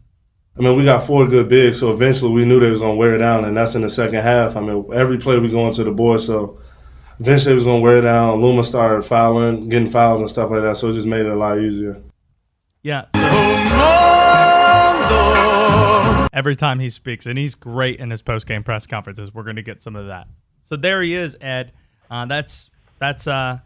I 0.57 0.61
mean, 0.61 0.77
we 0.77 0.85
got 0.85 1.07
four 1.07 1.27
good 1.27 1.49
bigs, 1.49 1.81
so 1.81 1.93
eventually 1.93 2.31
we 2.31 2.45
knew 2.45 2.61
they 2.61 2.71
was 2.71 2.81
gonna 2.81 2.95
wear 2.95 3.17
down, 3.17 3.45
and 3.45 3.57
that's 3.57 3.75
in 3.75 3.83
the 3.83 3.91
second 3.91 4.21
half. 4.21 4.55
I 4.57 4.61
mean, 4.61 4.85
every 4.93 5.19
play 5.19 5.39
we 5.39 5.49
go 5.49 5.67
into 5.67 5.83
the 5.83 5.91
board, 5.91 6.21
so 6.21 6.59
eventually 7.19 7.53
it 7.53 7.57
was 7.57 7.65
gonna 7.65 7.81
wear 7.81 8.01
down. 8.03 8.41
Luma 8.41 8.63
started 8.63 9.03
fouling, 9.03 9.69
getting 9.69 9.91
fouls 9.91 10.21
and 10.21 10.29
stuff 10.29 10.51
like 10.51 10.63
that, 10.63 10.77
so 10.77 10.91
it 10.91 10.95
just 10.95 11.07
made 11.07 11.25
it 11.25 11.33
a 11.33 11.37
lot 11.37 11.59
easier. 11.59 12.03
Yeah. 12.83 13.07
Every 16.33 16.57
time 16.57 16.81
he 16.81 16.91
speaks, 16.91 17.27
and 17.27 17.39
he's 17.39 17.55
great 17.55 18.01
in 18.01 18.11
his 18.11 18.23
post 18.23 18.47
game 18.47 18.65
press 18.65 18.87
conferences. 18.87 19.33
We're 19.33 19.43
going 19.45 19.57
to 19.57 19.63
get 19.63 19.83
some 19.83 19.95
of 19.95 20.07
that. 20.07 20.27
So 20.63 20.77
there 20.77 21.03
he 21.03 21.15
is, 21.15 21.37
Ed. 21.41 21.73
Uh, 22.11 22.27
that's 22.27 22.71
that's 22.99 23.27
uh, 23.27 23.59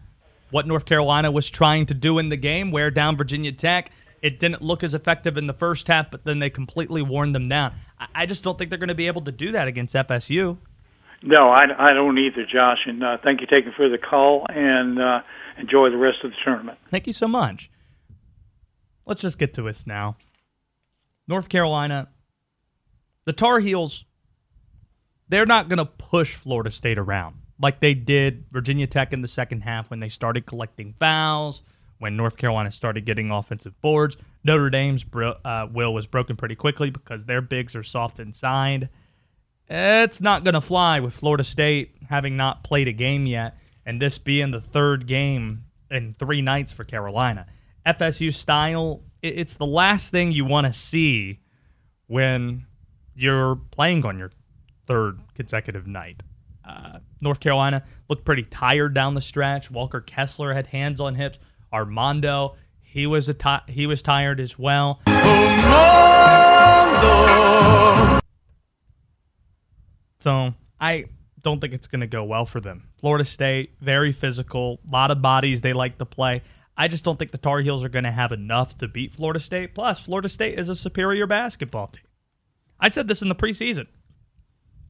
what 0.51 0.67
North 0.67 0.85
Carolina 0.85 1.31
was 1.31 1.49
trying 1.49 1.87
to 1.87 1.95
do 1.95 2.19
in 2.19 2.29
the 2.29 2.37
game. 2.37 2.71
Wear 2.71 2.91
down 2.91 3.17
Virginia 3.17 3.53
Tech. 3.53 3.91
It 4.23 4.39
didn't 4.39 4.63
look 4.63 4.83
as 4.83 4.95
effective 4.95 5.37
in 5.37 5.47
the 5.47 5.55
first 5.55 5.89
half, 5.89 6.11
but 6.11 6.25
then 6.25 6.39
they 6.39 6.51
completely 6.51 7.03
worn 7.03 7.33
them 7.33 7.49
down. 7.49 7.75
I, 7.99 8.07
I 8.15 8.27
just 8.27 8.43
don't 8.43 8.59
think 8.59 8.71
they're 8.71 8.79
going 8.79 8.89
to 8.89 8.95
be 8.95 9.07
able 9.07 9.23
to 9.23 9.33
do 9.33 9.53
that 9.53 9.69
against 9.69 9.95
FSU. 9.95 10.59
No, 11.23 11.51
I, 11.51 11.65
I 11.79 11.93
don't 11.93 12.19
either, 12.19 12.45
Josh. 12.45 12.81
And 12.87 13.03
uh, 13.03 13.19
thank 13.23 13.41
you 13.41 13.47
taking 13.47 13.73
for 13.77 13.89
the 13.89 13.99
call 13.99 14.47
and 14.49 15.01
uh, 15.01 15.21
enjoy 15.59 15.91
the 15.91 15.97
rest 15.97 16.19
of 16.25 16.31
the 16.31 16.37
tournament. 16.45 16.79
Thank 16.91 17.07
you 17.07 17.13
so 17.13 17.29
much. 17.29 17.71
Let's 19.07 19.23
just 19.23 19.39
get 19.39 19.55
to 19.55 19.63
this 19.63 19.87
now. 19.87 20.17
North 21.29 21.49
Carolina, 21.49 22.09
the 23.25 23.33
Tar 23.33 23.61
Heels, 23.61 24.05
they're 25.29 25.47
not 25.47 25.69
going 25.69 25.79
to 25.79 25.87
push 25.87 26.35
Florida 26.35 26.71
State 26.71 26.99
around 26.99 27.37
like 27.61 27.81
they 27.81 27.95
did 27.95 28.45
Virginia 28.51 28.87
Tech 28.87 29.13
in 29.13 29.23
the 29.23 29.29
second 29.29 29.63
half 29.63 29.91
when 29.91 30.01
they 30.01 30.09
started 30.09 30.47
collecting 30.47 30.95
fouls, 30.99 31.63
when 31.99 32.17
North 32.17 32.37
Carolina 32.37 32.71
started 32.71 33.05
getting 33.07 33.31
offensive 33.31 33.81
boards. 33.81 34.17
Notre 34.45 34.71
Dame's 34.71 35.05
uh, 35.15 35.67
will 35.73 35.95
was 35.95 36.07
broken 36.07 36.37
pretty 36.37 36.55
quickly 36.55 36.91
because 36.91 37.25
their 37.25 37.41
bigs 37.41 37.75
are 37.75 37.83
soft 37.83 38.21
inside. 38.21 38.89
It's 39.69 40.21
not 40.21 40.45
going 40.45 40.55
to 40.55 40.61
fly 40.61 41.01
with 41.01 41.15
Florida 41.15 41.45
State 41.45 41.97
having 42.09 42.37
not 42.37 42.63
played 42.63 42.87
a 42.87 42.93
game 42.93 43.27
yet, 43.27 43.59
and 43.85 44.01
this 44.01 44.19
being 44.19 44.51
the 44.51 44.61
third 44.61 45.07
game 45.07 45.65
in 45.91 46.13
three 46.13 46.43
nights 46.43 46.73
for 46.73 46.85
Carolina. 46.85 47.47
FSU 47.85 48.35
style, 48.35 49.03
it's 49.23 49.57
the 49.57 49.67
last 49.67 50.11
thing 50.11 50.33
you 50.33 50.45
want 50.45 50.67
to 50.67 50.73
see 50.73 51.41
when 52.07 52.67
you're 53.15 53.57
playing 53.57 54.05
on 54.05 54.19
your 54.19 54.31
third 54.87 55.21
consecutive 55.35 55.87
night. 55.87 56.23
Uh, 56.65 56.99
North 57.21 57.41
Carolina 57.41 57.85
looked 58.09 58.25
pretty 58.25 58.43
tired 58.43 58.93
down 58.93 59.15
the 59.15 59.21
stretch. 59.21 59.71
Walker 59.71 60.01
Kessler 60.01 60.53
had 60.53 60.67
hands 60.69 61.01
on 61.01 61.15
hips. 61.15 61.39
Armando, 61.73 62.57
he 62.81 63.07
was 63.07 63.29
a 63.29 63.35
t- 63.35 63.73
he 63.73 63.87
was 63.87 64.03
tired 64.03 64.41
as 64.41 64.59
well. 64.59 65.01
Armando. 65.07 66.17
So 70.19 70.55
I 70.81 71.05
don't 71.43 71.61
think 71.61 71.73
it's 71.73 71.87
going 71.87 72.01
to 72.01 72.07
go 72.07 72.25
well 72.25 72.47
for 72.47 72.61
them. 72.61 72.89
Florida 72.99 73.25
State, 73.25 73.75
very 73.81 74.13
physical, 74.13 74.81
a 74.89 74.93
lot 74.93 75.11
of 75.11 75.23
bodies 75.23 75.61
they 75.61 75.73
like 75.73 75.99
to 75.99 76.05
play. 76.05 76.43
I 76.77 76.89
just 76.89 77.05
don't 77.05 77.19
think 77.19 77.31
the 77.31 77.39
Tar 77.39 77.61
Heels 77.61 77.85
are 77.85 77.89
going 77.89 78.05
to 78.05 78.11
have 78.11 78.33
enough 78.33 78.77
to 78.79 78.89
beat 78.89 79.15
Florida 79.15 79.41
State. 79.41 79.75
Plus, 79.75 80.01
Florida 80.01 80.29
State 80.29 80.59
is 80.59 80.69
a 80.69 80.75
superior 80.75 81.27
basketball 81.27 81.87
team. 81.87 82.05
I 82.81 82.89
said 82.89 83.09
this 83.09 83.23
in 83.23 83.29
the 83.29 83.35
preseason. 83.35 83.87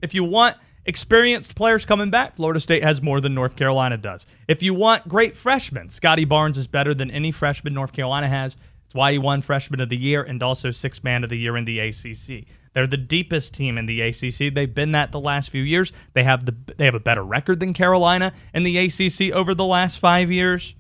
If 0.01 0.15
you 0.15 0.25
want 0.25 0.57
experienced 0.87 1.55
players 1.55 1.85
coming 1.85 2.11
back, 2.11 2.37
Florida 2.37 2.61
State 2.61 2.83
has 2.83 3.03
more 3.03 3.21
than 3.21 3.35
North 3.35 3.57
Carolina 3.57 3.97
does. 3.97 4.25
If 4.49 4.63
you 4.63 4.73
want 4.73 5.09
great 5.09 5.37
freshmen, 5.37 5.91
Scottie 5.91 6.25
Barnes 6.25 6.57
is 6.57 6.67
better 6.67 6.95
than 6.95 7.11
any 7.11 7.33
freshman 7.33 7.75
North 7.75 7.93
Carolina 7.93 8.29
has. 8.29 8.57
It's 8.87 8.95
why 8.95 9.13
he 9.13 9.19
won 9.19 9.43
Freshman 9.43 9.81
of 9.81 9.89
the 9.89 9.97
Year 9.97 10.23
and 10.23 10.43
also 10.43 10.71
Sixth 10.71 11.03
Man 11.03 11.25
of 11.25 11.31
the 11.31 11.39
Year 11.39 11.57
in 11.57 11.65
the 11.65 11.81
ACC. 11.81 12.47
They're 12.73 12.87
the 12.87 12.97
deepest 12.97 13.55
team 13.55 13.79
in 13.79 13.87
the 13.87 14.01
ACC. 14.01 14.55
They've 14.55 14.73
been 14.73 14.93
that 14.93 15.11
the 15.11 15.19
last 15.19 15.51
few 15.51 15.63
years. 15.63 15.93
They 16.13 16.23
have 16.23 16.45
the 16.45 16.55
they 16.77 16.85
have 16.85 16.95
a 16.95 17.01
better 17.01 17.25
record 17.25 17.59
than 17.59 17.73
Carolina 17.73 18.33
in 18.55 18.63
the 18.63 18.79
ACC 18.79 19.35
over 19.35 19.55
the 19.55 19.65
last 19.65 19.99
five 19.99 20.31
years. 20.31 20.75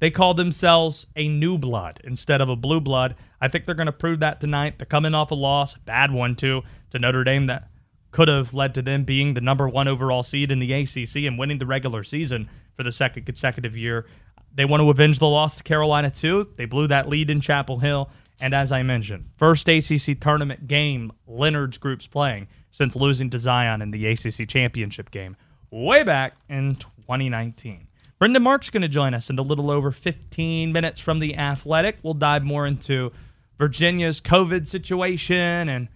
They 0.00 0.10
call 0.10 0.34
themselves 0.34 1.06
a 1.14 1.28
new 1.28 1.56
blood 1.56 2.00
instead 2.04 2.40
of 2.40 2.48
a 2.48 2.56
blue 2.56 2.80
blood. 2.80 3.14
I 3.40 3.48
think 3.48 3.64
they're 3.64 3.74
going 3.74 3.86
to 3.86 3.92
prove 3.92 4.20
that 4.20 4.40
tonight. 4.40 4.78
They're 4.78 4.86
coming 4.86 5.14
off 5.14 5.30
a 5.30 5.34
loss, 5.34 5.76
bad 5.76 6.10
one 6.10 6.36
too, 6.36 6.62
to 6.90 6.98
Notre 6.98 7.22
Dame 7.22 7.46
that 7.46 7.68
could 8.10 8.28
have 8.28 8.54
led 8.54 8.74
to 8.74 8.82
them 8.82 9.04
being 9.04 9.34
the 9.34 9.40
number 9.40 9.68
one 9.68 9.88
overall 9.88 10.22
seed 10.22 10.50
in 10.50 10.58
the 10.58 10.72
ACC 10.72 11.16
and 11.26 11.38
winning 11.38 11.58
the 11.58 11.66
regular 11.66 12.02
season 12.02 12.48
for 12.76 12.82
the 12.82 12.92
second 12.92 13.24
consecutive 13.24 13.76
year. 13.76 14.06
They 14.52 14.64
want 14.64 14.80
to 14.80 14.90
avenge 14.90 15.18
the 15.18 15.28
loss 15.28 15.56
to 15.56 15.62
Carolina 15.62 16.10
too. 16.10 16.48
They 16.56 16.64
blew 16.64 16.88
that 16.88 17.08
lead 17.08 17.30
in 17.30 17.40
Chapel 17.40 17.78
Hill. 17.78 18.10
And 18.40 18.54
as 18.54 18.72
I 18.72 18.82
mentioned, 18.82 19.30
first 19.36 19.68
ACC 19.68 20.18
tournament 20.18 20.66
game 20.66 21.12
Leonard's 21.26 21.78
group's 21.78 22.06
playing 22.06 22.48
since 22.70 22.96
losing 22.96 23.30
to 23.30 23.38
Zion 23.38 23.82
in 23.82 23.90
the 23.90 24.06
ACC 24.06 24.48
championship 24.48 25.10
game 25.10 25.36
way 25.70 26.02
back 26.02 26.34
in 26.48 26.76
2019. 26.76 27.86
Brendan 28.18 28.42
Marks 28.42 28.70
going 28.70 28.82
to 28.82 28.88
join 28.88 29.14
us 29.14 29.30
in 29.30 29.38
a 29.38 29.42
little 29.42 29.70
over 29.70 29.90
15 29.90 30.72
minutes 30.72 31.00
from 31.00 31.20
the 31.20 31.36
Athletic. 31.36 31.98
We'll 32.02 32.14
dive 32.14 32.44
more 32.44 32.66
into 32.66 33.12
Virginia's 33.58 34.20
COVID 34.20 34.66
situation 34.68 35.68
and 35.68 35.88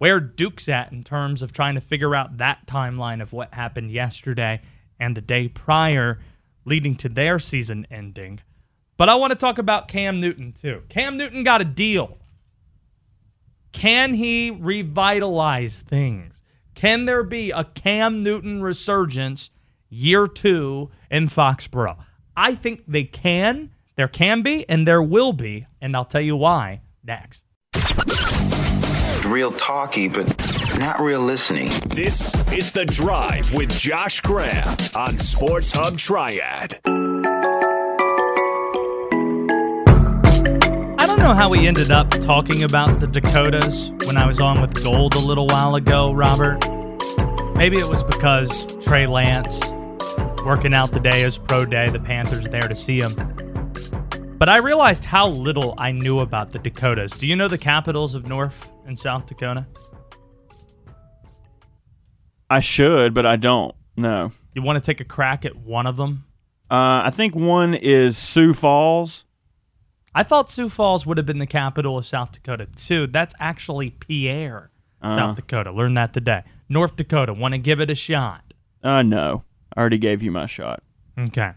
where 0.00 0.18
Duke's 0.18 0.66
at 0.66 0.92
in 0.92 1.04
terms 1.04 1.42
of 1.42 1.52
trying 1.52 1.74
to 1.74 1.80
figure 1.82 2.14
out 2.14 2.38
that 2.38 2.66
timeline 2.66 3.20
of 3.20 3.34
what 3.34 3.52
happened 3.52 3.90
yesterday 3.90 4.62
and 4.98 5.14
the 5.14 5.20
day 5.20 5.46
prior, 5.46 6.18
leading 6.64 6.96
to 6.96 7.10
their 7.10 7.38
season 7.38 7.86
ending. 7.90 8.40
But 8.96 9.10
I 9.10 9.16
want 9.16 9.32
to 9.32 9.38
talk 9.38 9.58
about 9.58 9.88
Cam 9.88 10.18
Newton 10.18 10.54
too. 10.54 10.84
Cam 10.88 11.18
Newton 11.18 11.44
got 11.44 11.60
a 11.60 11.66
deal. 11.66 12.16
Can 13.72 14.14
he 14.14 14.50
revitalize 14.50 15.82
things? 15.82 16.40
Can 16.74 17.04
there 17.04 17.22
be 17.22 17.50
a 17.50 17.64
Cam 17.64 18.22
Newton 18.22 18.62
resurgence 18.62 19.50
year 19.90 20.26
two 20.26 20.90
in 21.10 21.28
Foxborough? 21.28 21.98
I 22.34 22.54
think 22.54 22.84
they 22.88 23.04
can. 23.04 23.70
There 23.96 24.08
can 24.08 24.40
be, 24.40 24.66
and 24.66 24.88
there 24.88 25.02
will 25.02 25.34
be, 25.34 25.66
and 25.78 25.94
I'll 25.94 26.06
tell 26.06 26.22
you 26.22 26.36
why 26.36 26.80
next. 27.04 27.44
Real 29.30 29.52
talky, 29.52 30.08
but 30.08 30.26
not 30.76 31.00
real 31.00 31.20
listening. 31.20 31.70
This 31.88 32.34
is 32.50 32.72
The 32.72 32.84
Drive 32.84 33.54
with 33.54 33.70
Josh 33.70 34.20
Graham 34.22 34.76
on 34.96 35.18
Sports 35.18 35.70
Hub 35.70 35.96
Triad. 35.96 36.80
I 36.84 36.90
don't 41.06 41.20
know 41.20 41.32
how 41.32 41.48
we 41.48 41.68
ended 41.68 41.92
up 41.92 42.10
talking 42.10 42.64
about 42.64 42.98
the 42.98 43.06
Dakotas 43.06 43.92
when 44.04 44.16
I 44.16 44.26
was 44.26 44.40
on 44.40 44.60
with 44.60 44.82
Gold 44.82 45.14
a 45.14 45.20
little 45.20 45.46
while 45.46 45.76
ago, 45.76 46.10
Robert. 46.10 46.68
Maybe 47.54 47.78
it 47.78 47.86
was 47.88 48.02
because 48.02 48.76
Trey 48.82 49.06
Lance 49.06 49.60
working 50.44 50.74
out 50.74 50.90
the 50.90 50.98
day 51.00 51.22
as 51.22 51.38
pro 51.38 51.64
day. 51.64 51.88
The 51.88 52.00
Panthers 52.00 52.48
there 52.48 52.66
to 52.66 52.74
see 52.74 53.00
him. 53.00 53.12
But 54.38 54.48
I 54.48 54.56
realized 54.56 55.04
how 55.04 55.28
little 55.28 55.74
I 55.78 55.92
knew 55.92 56.18
about 56.18 56.50
the 56.50 56.58
Dakotas. 56.58 57.12
Do 57.12 57.28
you 57.28 57.36
know 57.36 57.46
the 57.46 57.58
capitals 57.58 58.16
of 58.16 58.26
North 58.26 58.68
and 58.90 58.98
South 58.98 59.24
Dakota? 59.24 59.66
I 62.50 62.60
should, 62.60 63.14
but 63.14 63.24
I 63.24 63.36
don't. 63.36 63.74
No. 63.96 64.32
You 64.52 64.62
want 64.62 64.76
to 64.76 64.86
take 64.86 65.00
a 65.00 65.04
crack 65.04 65.44
at 65.44 65.56
one 65.56 65.86
of 65.86 65.96
them? 65.96 66.24
Uh, 66.70 67.06
I 67.06 67.10
think 67.10 67.34
one 67.34 67.74
is 67.74 68.18
Sioux 68.18 68.52
Falls. 68.52 69.24
I 70.12 70.24
thought 70.24 70.50
Sioux 70.50 70.68
Falls 70.68 71.06
would 71.06 71.16
have 71.16 71.26
been 71.26 71.38
the 71.38 71.46
capital 71.46 71.96
of 71.96 72.04
South 72.04 72.32
Dakota 72.32 72.66
too. 72.66 73.06
That's 73.06 73.32
actually 73.38 73.90
Pierre, 73.90 74.72
uh, 75.00 75.16
South 75.16 75.36
Dakota. 75.36 75.70
Learned 75.70 75.96
that 75.96 76.12
today. 76.12 76.42
North 76.68 76.96
Dakota. 76.96 77.32
Want 77.32 77.54
to 77.54 77.58
give 77.58 77.80
it 77.80 77.90
a 77.90 77.94
shot? 77.94 78.52
Uh, 78.82 79.02
no. 79.02 79.44
I 79.76 79.80
already 79.80 79.98
gave 79.98 80.20
you 80.20 80.32
my 80.32 80.46
shot. 80.46 80.82
Okay. 81.16 81.52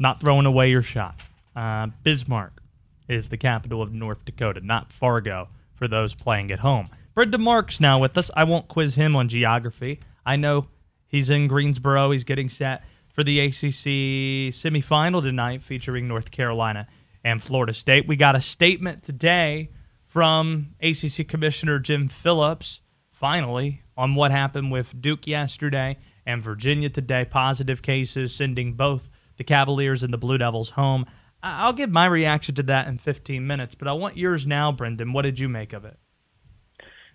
Not 0.00 0.20
throwing 0.20 0.46
away 0.46 0.70
your 0.70 0.82
shot. 0.82 1.22
Uh, 1.54 1.88
Bismarck 2.02 2.60
is 3.08 3.28
the 3.28 3.36
capital 3.36 3.80
of 3.82 3.92
North 3.92 4.24
Dakota, 4.24 4.60
not 4.60 4.92
Fargo 4.92 5.48
for 5.76 5.86
those 5.86 6.14
playing 6.14 6.50
at 6.50 6.60
home. 6.60 6.88
Brendan 7.14 7.42
Marks 7.42 7.80
now 7.80 7.98
with 7.98 8.18
us. 8.18 8.30
I 8.36 8.44
won't 8.44 8.68
quiz 8.68 8.96
him 8.96 9.14
on 9.14 9.28
geography. 9.28 10.00
I 10.24 10.36
know 10.36 10.68
he's 11.06 11.30
in 11.30 11.46
Greensboro. 11.46 12.10
He's 12.10 12.24
getting 12.24 12.48
set 12.48 12.82
for 13.12 13.24
the 13.24 13.40
ACC 13.40 14.52
semifinal 14.52 15.22
tonight 15.22 15.62
featuring 15.62 16.08
North 16.08 16.30
Carolina 16.30 16.86
and 17.24 17.42
Florida 17.42 17.72
State. 17.72 18.06
We 18.06 18.16
got 18.16 18.36
a 18.36 18.40
statement 18.40 19.02
today 19.02 19.70
from 20.04 20.74
ACC 20.80 21.26
Commissioner 21.26 21.78
Jim 21.78 22.08
Phillips, 22.08 22.82
finally, 23.10 23.82
on 23.96 24.14
what 24.14 24.30
happened 24.30 24.70
with 24.70 25.00
Duke 25.00 25.26
yesterday 25.26 25.96
and 26.26 26.42
Virginia 26.42 26.90
today. 26.90 27.24
Positive 27.24 27.80
cases 27.80 28.34
sending 28.34 28.74
both 28.74 29.10
the 29.38 29.44
Cavaliers 29.44 30.02
and 30.02 30.12
the 30.12 30.18
Blue 30.18 30.38
Devils 30.38 30.70
home. 30.70 31.06
I'll 31.42 31.72
give 31.72 31.90
my 31.90 32.06
reaction 32.06 32.54
to 32.56 32.62
that 32.64 32.88
in 32.88 32.98
15 32.98 33.46
minutes, 33.46 33.74
but 33.74 33.86
I 33.86 33.92
want 33.92 34.16
yours 34.16 34.46
now, 34.46 34.72
Brendan. 34.72 35.12
What 35.12 35.22
did 35.22 35.38
you 35.38 35.48
make 35.48 35.72
of 35.72 35.84
it? 35.84 35.98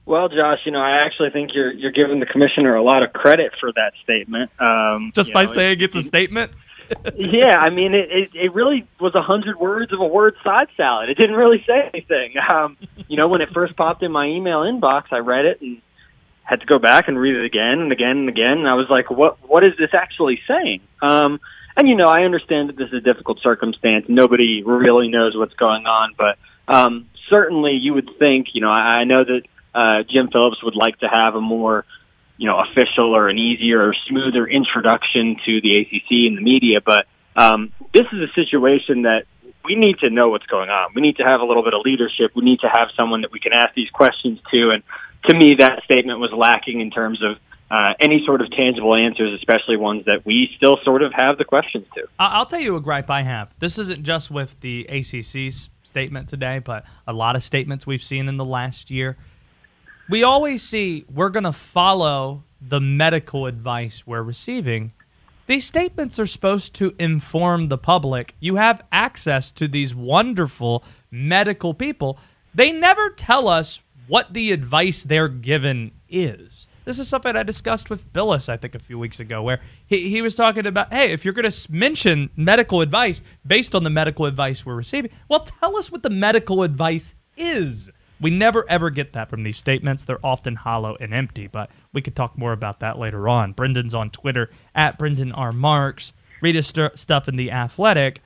Well, 0.05 0.29
Josh, 0.29 0.59
you 0.65 0.71
know, 0.71 0.79
I 0.79 1.05
actually 1.05 1.29
think 1.29 1.51
you're 1.53 1.71
you're 1.71 1.91
giving 1.91 2.19
the 2.19 2.25
commissioner 2.25 2.75
a 2.75 2.83
lot 2.83 3.03
of 3.03 3.13
credit 3.13 3.51
for 3.59 3.71
that 3.73 3.93
statement. 4.03 4.49
Um, 4.59 5.11
Just 5.13 5.31
by 5.31 5.45
know, 5.45 5.53
saying 5.53 5.81
it's 5.81 5.95
a 5.95 6.01
statement. 6.01 6.51
yeah, 7.15 7.57
I 7.57 7.69
mean, 7.69 7.93
it, 7.93 8.09
it, 8.11 8.29
it 8.33 8.53
really 8.53 8.87
was 8.99 9.13
a 9.15 9.21
hundred 9.21 9.59
words 9.59 9.93
of 9.93 9.99
a 9.99 10.05
word 10.05 10.35
side 10.43 10.67
salad. 10.75 11.09
It 11.09 11.17
didn't 11.17 11.35
really 11.35 11.63
say 11.67 11.89
anything. 11.93 12.33
Um, 12.51 12.77
you 13.07 13.15
know, 13.15 13.27
when 13.27 13.41
it 13.41 13.49
first 13.53 13.75
popped 13.75 14.03
in 14.03 14.11
my 14.11 14.25
email 14.25 14.61
inbox, 14.61 15.03
I 15.11 15.19
read 15.19 15.45
it 15.45 15.61
and 15.61 15.81
had 16.43 16.61
to 16.61 16.65
go 16.65 16.79
back 16.79 17.07
and 17.07 17.17
read 17.17 17.35
it 17.35 17.45
again 17.45 17.79
and 17.79 17.91
again 17.91 18.17
and 18.17 18.29
again. 18.29 18.57
And 18.57 18.67
I 18.67 18.73
was 18.73 18.87
like, 18.89 19.09
what 19.09 19.37
What 19.47 19.63
is 19.63 19.71
this 19.77 19.91
actually 19.93 20.39
saying? 20.47 20.81
Um, 21.01 21.39
and 21.77 21.87
you 21.87 21.95
know, 21.95 22.09
I 22.09 22.23
understand 22.23 22.69
that 22.69 22.77
this 22.77 22.87
is 22.87 22.95
a 22.95 23.01
difficult 23.01 23.39
circumstance. 23.41 24.05
Nobody 24.07 24.63
really 24.63 25.09
knows 25.09 25.35
what's 25.35 25.53
going 25.55 25.85
on, 25.85 26.13
but 26.17 26.37
um, 26.67 27.07
certainly 27.29 27.73
you 27.73 27.93
would 27.93 28.09
think. 28.19 28.47
You 28.53 28.61
know, 28.61 28.69
I, 28.69 29.01
I 29.01 29.03
know 29.03 29.23
that 29.23 29.41
uh, 29.73 30.03
Jim 30.09 30.29
Phillips 30.31 30.63
would 30.63 30.75
like 30.75 30.99
to 30.99 31.07
have 31.07 31.35
a 31.35 31.41
more 31.41 31.85
you 32.41 32.47
know, 32.47 32.59
official 32.59 33.15
or 33.15 33.29
an 33.29 33.37
easier 33.37 33.87
or 33.87 33.93
smoother 34.09 34.47
introduction 34.47 35.37
to 35.45 35.61
the 35.61 35.77
ACC 35.77 36.25
and 36.25 36.35
the 36.35 36.41
media. 36.41 36.81
But 36.83 37.05
um, 37.35 37.71
this 37.93 38.07
is 38.11 38.19
a 38.19 38.33
situation 38.33 39.03
that 39.03 39.25
we 39.63 39.75
need 39.75 39.99
to 39.99 40.09
know 40.09 40.29
what's 40.29 40.47
going 40.47 40.71
on. 40.71 40.89
We 40.95 41.03
need 41.03 41.17
to 41.17 41.23
have 41.23 41.41
a 41.41 41.45
little 41.45 41.63
bit 41.63 41.75
of 41.75 41.81
leadership. 41.85 42.31
We 42.35 42.43
need 42.43 42.61
to 42.61 42.67
have 42.67 42.87
someone 42.97 43.21
that 43.21 43.31
we 43.31 43.39
can 43.39 43.53
ask 43.53 43.75
these 43.75 43.91
questions 43.91 44.39
to. 44.51 44.71
And 44.71 44.81
to 45.29 45.37
me, 45.37 45.53
that 45.59 45.83
statement 45.85 46.19
was 46.19 46.31
lacking 46.35 46.81
in 46.81 46.89
terms 46.89 47.21
of 47.23 47.37
uh, 47.71 47.93
any 47.99 48.21
sort 48.25 48.41
of 48.41 48.51
tangible 48.51 48.93
answers, 48.93 49.39
especially 49.39 49.77
ones 49.77 50.05
that 50.05 50.25
we 50.25 50.49
still 50.57 50.77
sort 50.83 51.01
of 51.01 51.13
have 51.13 51.37
the 51.37 51.45
questions 51.45 51.85
to. 51.95 52.07
I'll 52.19 52.45
tell 52.45 52.59
you 52.59 52.75
a 52.75 52.81
gripe 52.81 53.09
I 53.09 53.21
have. 53.21 53.55
This 53.59 53.77
isn't 53.77 54.03
just 54.03 54.29
with 54.29 54.59
the 54.59 54.85
ACC's 54.89 55.69
statement 55.83 56.27
today, 56.27 56.59
but 56.59 56.83
a 57.07 57.13
lot 57.13 57.35
of 57.35 57.43
statements 57.43 57.87
we've 57.87 58.03
seen 58.03 58.27
in 58.27 58.37
the 58.37 58.45
last 58.45 58.91
year 58.91 59.17
we 60.11 60.23
always 60.23 60.61
see 60.61 61.05
we're 61.09 61.29
going 61.29 61.45
to 61.45 61.53
follow 61.53 62.43
the 62.61 62.81
medical 62.81 63.45
advice 63.45 64.05
we're 64.05 64.21
receiving. 64.21 64.91
These 65.47 65.65
statements 65.65 66.19
are 66.19 66.27
supposed 66.27 66.75
to 66.75 66.93
inform 66.99 67.69
the 67.69 67.77
public. 67.77 68.35
You 68.41 68.57
have 68.57 68.83
access 68.91 69.53
to 69.53 69.69
these 69.69 69.95
wonderful 69.95 70.83
medical 71.09 71.73
people. 71.73 72.19
They 72.53 72.73
never 72.73 73.09
tell 73.09 73.47
us 73.47 73.81
what 74.07 74.33
the 74.33 74.51
advice 74.51 75.03
they're 75.03 75.29
given 75.29 75.91
is. 76.09 76.50
This 76.85 76.99
is 76.99 77.07
something 77.07 77.35
I 77.35 77.43
discussed 77.43 77.89
with 77.89 78.11
Billis, 78.11 78.49
I 78.49 78.57
think, 78.57 78.75
a 78.75 78.79
few 78.79 78.97
weeks 78.97 79.19
ago, 79.19 79.41
where 79.43 79.61
he, 79.85 80.09
he 80.09 80.21
was 80.21 80.35
talking 80.35 80.65
about, 80.65 80.91
hey, 80.91 81.11
if 81.11 81.23
you're 81.23 81.33
going 81.33 81.49
to 81.49 81.71
mention 81.71 82.29
medical 82.35 82.81
advice 82.81 83.21
based 83.45 83.75
on 83.75 83.83
the 83.83 83.89
medical 83.89 84.25
advice 84.25 84.65
we're 84.65 84.75
receiving, 84.75 85.11
well, 85.29 85.41
tell 85.41 85.77
us 85.77 85.91
what 85.91 86.03
the 86.03 86.09
medical 86.09 86.63
advice 86.63 87.15
is. 87.37 87.89
We 88.19 88.29
never 88.29 88.65
ever 88.69 88.91
get 88.91 89.13
that 89.13 89.29
from 89.29 89.43
these 89.43 89.57
statements. 89.57 90.05
They're 90.05 90.23
often 90.23 90.55
hollow 90.55 90.95
and 90.99 91.13
empty, 91.13 91.47
but 91.47 91.71
we 91.91 92.01
could 92.01 92.15
talk 92.15 92.37
more 92.37 92.51
about 92.51 92.79
that 92.81 92.99
later 92.99 93.27
on. 93.27 93.53
Brendan's 93.53 93.95
on 93.95 94.11
Twitter 94.11 94.51
at 94.75 94.99
Brendan 94.99 95.31
R. 95.31 95.51
Marks. 95.51 96.13
Read 96.39 96.55
his 96.55 96.67
st- 96.67 96.97
stuff 96.99 97.27
in 97.27 97.35
The 97.35 97.51
Athletic. 97.51 98.21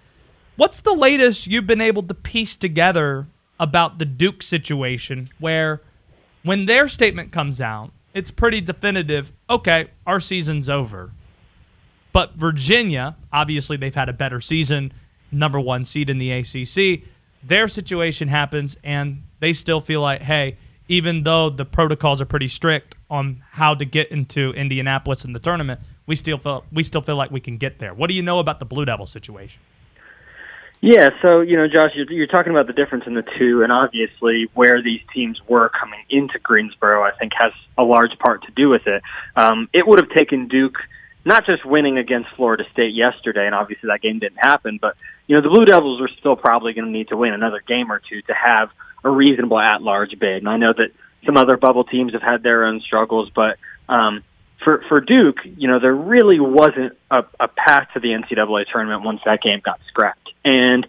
What's 0.58 0.82
the 0.82 0.94
latest 0.94 1.48
you've 1.48 1.68
been 1.68 1.82
able 1.82 2.04
to 2.04 2.14
piece 2.14 2.56
together 2.58 3.28
about 3.60 4.00
the 4.00 4.06
Duke 4.06 4.44
situation 4.44 5.30
where 5.40 5.82
when 6.44 6.66
their 6.66 6.88
statement 6.88 7.32
comes 7.32 7.60
out, 7.62 7.92
it's 8.16 8.32
pretty 8.32 8.62
definitive 8.62 9.32
okay, 9.48 9.90
our 10.08 10.20
season's 10.20 10.70
over. 10.70 11.12
But 12.12 12.34
Virginia, 12.36 13.18
obviously, 13.32 13.78
they've 13.78 13.94
had 13.94 14.10
a 14.10 14.14
better 14.14 14.40
season, 14.40 14.94
number 15.32 15.60
one 15.60 15.84
seed 15.84 16.10
in 16.10 16.18
the 16.18 16.32
ACC. 16.32 17.08
Their 17.44 17.68
situation 17.68 18.30
happens, 18.30 18.78
and 18.84 19.24
they 19.42 19.52
still 19.54 19.82
feel 19.82 20.02
like, 20.02 20.22
hey, 20.22 20.58
even 20.88 21.24
though 21.24 21.50
the 21.50 21.66
protocols 21.66 22.22
are 22.22 22.26
pretty 22.26 22.48
strict 22.48 22.96
on 23.10 23.44
how 23.52 23.76
to 23.76 23.86
get 23.86 24.12
into 24.12 24.52
Indianapolis 24.54 25.26
in 25.26 25.34
the 25.34 25.40
tournament, 25.40 25.82
we 26.08 26.16
still 26.16 26.38
feel 26.38 26.64
we 26.72 26.84
still 26.84 27.02
feel 27.02 27.18
like 27.18 27.32
we 27.32 27.42
can 27.42 27.58
get 27.58 27.80
there. 27.80 27.94
What 27.94 28.08
do 28.08 28.14
you 28.14 28.24
know 28.24 28.40
about 28.40 28.60
the 28.60 28.66
Blue 28.66 28.86
Devil 28.86 29.06
situation? 29.06 29.62
Yeah, 30.86 31.10
so 31.24 31.42
you 31.42 31.58
know, 31.58 31.68
Josh, 31.68 31.94
you're, 31.96 32.12
you're 32.12 32.28
talking 32.28 32.52
about 32.52 32.68
the 32.68 32.74
difference 32.74 33.06
in 33.08 33.16
the 33.16 33.24
two, 33.40 33.64
and 33.64 33.72
obviously 33.72 34.52
where 34.54 34.84
these 34.84 35.02
teams 35.16 35.42
were 35.48 35.68
coming 35.70 36.06
into 36.12 36.38
Greensboro, 36.38 37.02
I 37.02 37.10
think 37.18 37.32
has 37.34 37.54
a 37.76 37.82
large 37.82 38.16
part 38.20 38.44
to 38.44 38.52
do 38.52 38.70
with 38.70 38.86
it. 38.86 39.02
Um, 39.36 39.68
it 39.74 39.88
would 39.88 39.98
have 39.98 40.12
taken 40.12 40.48
Duke 40.48 40.78
not 41.26 41.44
just 41.48 41.66
winning 41.66 41.98
against 41.98 42.30
Florida 42.36 42.66
State 42.72 42.94
yesterday, 42.94 43.48
and 43.48 43.56
obviously 43.56 43.88
that 43.88 44.04
game 44.04 44.20
didn't 44.20 44.38
happen, 44.38 44.78
but 44.80 44.96
you 45.26 45.36
know 45.36 45.42
the 45.42 45.50
Blue 45.50 45.66
Devils 45.66 46.00
are 46.02 46.10
still 46.20 46.36
probably 46.36 46.74
going 46.74 46.86
to 46.86 46.92
need 46.92 47.08
to 47.08 47.18
win 47.18 47.34
another 47.34 47.64
game 47.68 47.92
or 47.92 48.00
two 48.08 48.22
to 48.22 48.34
have 48.36 48.70
a 49.04 49.10
reasonable 49.10 49.58
at-large 49.58 50.20
bid. 50.20 50.38
And 50.38 50.48
I 50.48 50.58
know 50.58 50.74
that 50.78 50.92
some 51.26 51.36
other 51.36 51.58
bubble 51.58 51.86
teams 51.86 52.14
have 52.14 52.22
had 52.22 52.44
their 52.44 52.64
own 52.64 52.80
struggles, 52.82 53.32
but 53.34 53.58
um, 53.90 54.24
for 54.64 54.84
for 54.88 55.02
Duke, 55.02 55.38
you 55.58 55.68
know, 55.68 55.80
there 55.80 55.96
really 55.96 56.40
wasn't 56.40 56.96
a, 57.10 57.24
a 57.40 57.48
path 57.48 57.88
to 57.96 58.00
the 58.00 58.10
NCAA 58.10 58.66
tournament 58.72 59.02
once 59.02 59.22
that 59.26 59.42
game 59.42 59.64
got 59.66 59.80
scrapped. 59.88 60.25
And 60.46 60.88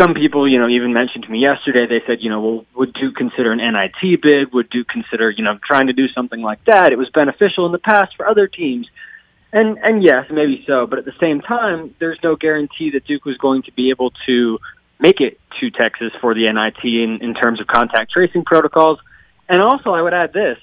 some 0.00 0.14
people, 0.14 0.48
you 0.48 0.58
know, 0.58 0.68
even 0.68 0.92
mentioned 0.92 1.24
to 1.24 1.30
me 1.30 1.40
yesterday. 1.40 1.86
They 1.86 2.02
said, 2.06 2.18
you 2.20 2.30
know, 2.30 2.40
well, 2.40 2.64
would 2.76 2.94
Duke 2.94 3.16
consider 3.16 3.52
an 3.52 3.58
NIT 3.58 4.22
bid? 4.22 4.52
Would 4.52 4.70
Duke 4.70 4.88
consider, 4.88 5.30
you 5.30 5.42
know, 5.42 5.58
trying 5.66 5.88
to 5.88 5.92
do 5.92 6.06
something 6.08 6.40
like 6.40 6.64
that? 6.66 6.92
It 6.92 6.98
was 6.98 7.10
beneficial 7.12 7.66
in 7.66 7.72
the 7.72 7.78
past 7.78 8.16
for 8.16 8.26
other 8.26 8.46
teams. 8.46 8.88
And 9.52 9.78
and 9.82 10.02
yes, 10.02 10.26
maybe 10.30 10.62
so, 10.66 10.86
but 10.86 10.98
at 10.98 11.04
the 11.04 11.14
same 11.20 11.40
time, 11.40 11.94
there's 11.98 12.18
no 12.22 12.36
guarantee 12.36 12.90
that 12.92 13.06
Duke 13.06 13.24
was 13.24 13.36
going 13.38 13.62
to 13.62 13.72
be 13.72 13.90
able 13.90 14.12
to 14.26 14.58
make 15.00 15.20
it 15.20 15.40
to 15.60 15.70
Texas 15.70 16.12
for 16.20 16.34
the 16.34 16.52
NIT 16.52 16.84
in, 16.84 17.18
in 17.22 17.34
terms 17.34 17.60
of 17.60 17.66
contact 17.66 18.12
tracing 18.12 18.44
protocols. 18.44 18.98
And 19.48 19.62
also, 19.62 19.90
I 19.90 20.02
would 20.02 20.12
add 20.12 20.32
this 20.32 20.58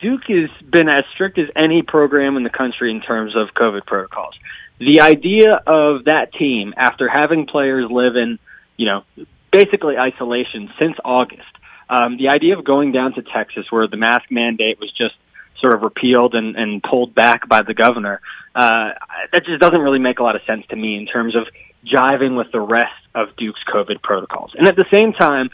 Duke 0.00 0.24
has 0.28 0.50
been 0.70 0.88
as 0.88 1.04
strict 1.14 1.38
as 1.38 1.48
any 1.56 1.82
program 1.82 2.36
in 2.36 2.42
the 2.42 2.50
country 2.50 2.90
in 2.90 3.00
terms 3.00 3.34
of 3.34 3.48
COVID 3.54 3.86
protocols. 3.86 4.34
The 4.78 5.00
idea 5.00 5.54
of 5.66 6.04
that 6.04 6.34
team, 6.34 6.74
after 6.76 7.08
having 7.08 7.46
players 7.46 7.90
live 7.90 8.16
in, 8.16 8.38
you 8.76 8.86
know, 8.86 9.04
basically 9.50 9.96
isolation 9.96 10.70
since 10.78 10.96
August, 11.04 11.42
um, 11.88 12.18
the 12.18 12.28
idea 12.28 12.58
of 12.58 12.64
going 12.64 12.92
down 12.92 13.14
to 13.14 13.22
Texas 13.22 13.66
where 13.70 13.86
the 13.86 13.96
mask 13.96 14.30
mandate 14.30 14.78
was 14.78 14.92
just 14.92 15.14
sort 15.60 15.74
of 15.74 15.82
repealed 15.82 16.34
and, 16.34 16.56
and 16.56 16.82
pulled 16.82 17.14
back 17.14 17.48
by 17.48 17.62
the 17.62 17.72
governor, 17.72 18.20
uh, 18.54 18.90
that 19.32 19.44
just 19.46 19.60
doesn't 19.60 19.80
really 19.80 19.98
make 19.98 20.18
a 20.18 20.22
lot 20.22 20.36
of 20.36 20.42
sense 20.46 20.66
to 20.68 20.76
me 20.76 20.96
in 20.96 21.06
terms 21.06 21.34
of 21.34 21.46
jiving 21.86 22.36
with 22.36 22.50
the 22.52 22.60
rest 22.60 22.92
of 23.14 23.34
Duke's 23.36 23.60
COVID 23.72 24.02
protocols. 24.02 24.52
And 24.58 24.68
at 24.68 24.76
the 24.76 24.84
same 24.92 25.12
time, 25.12 25.48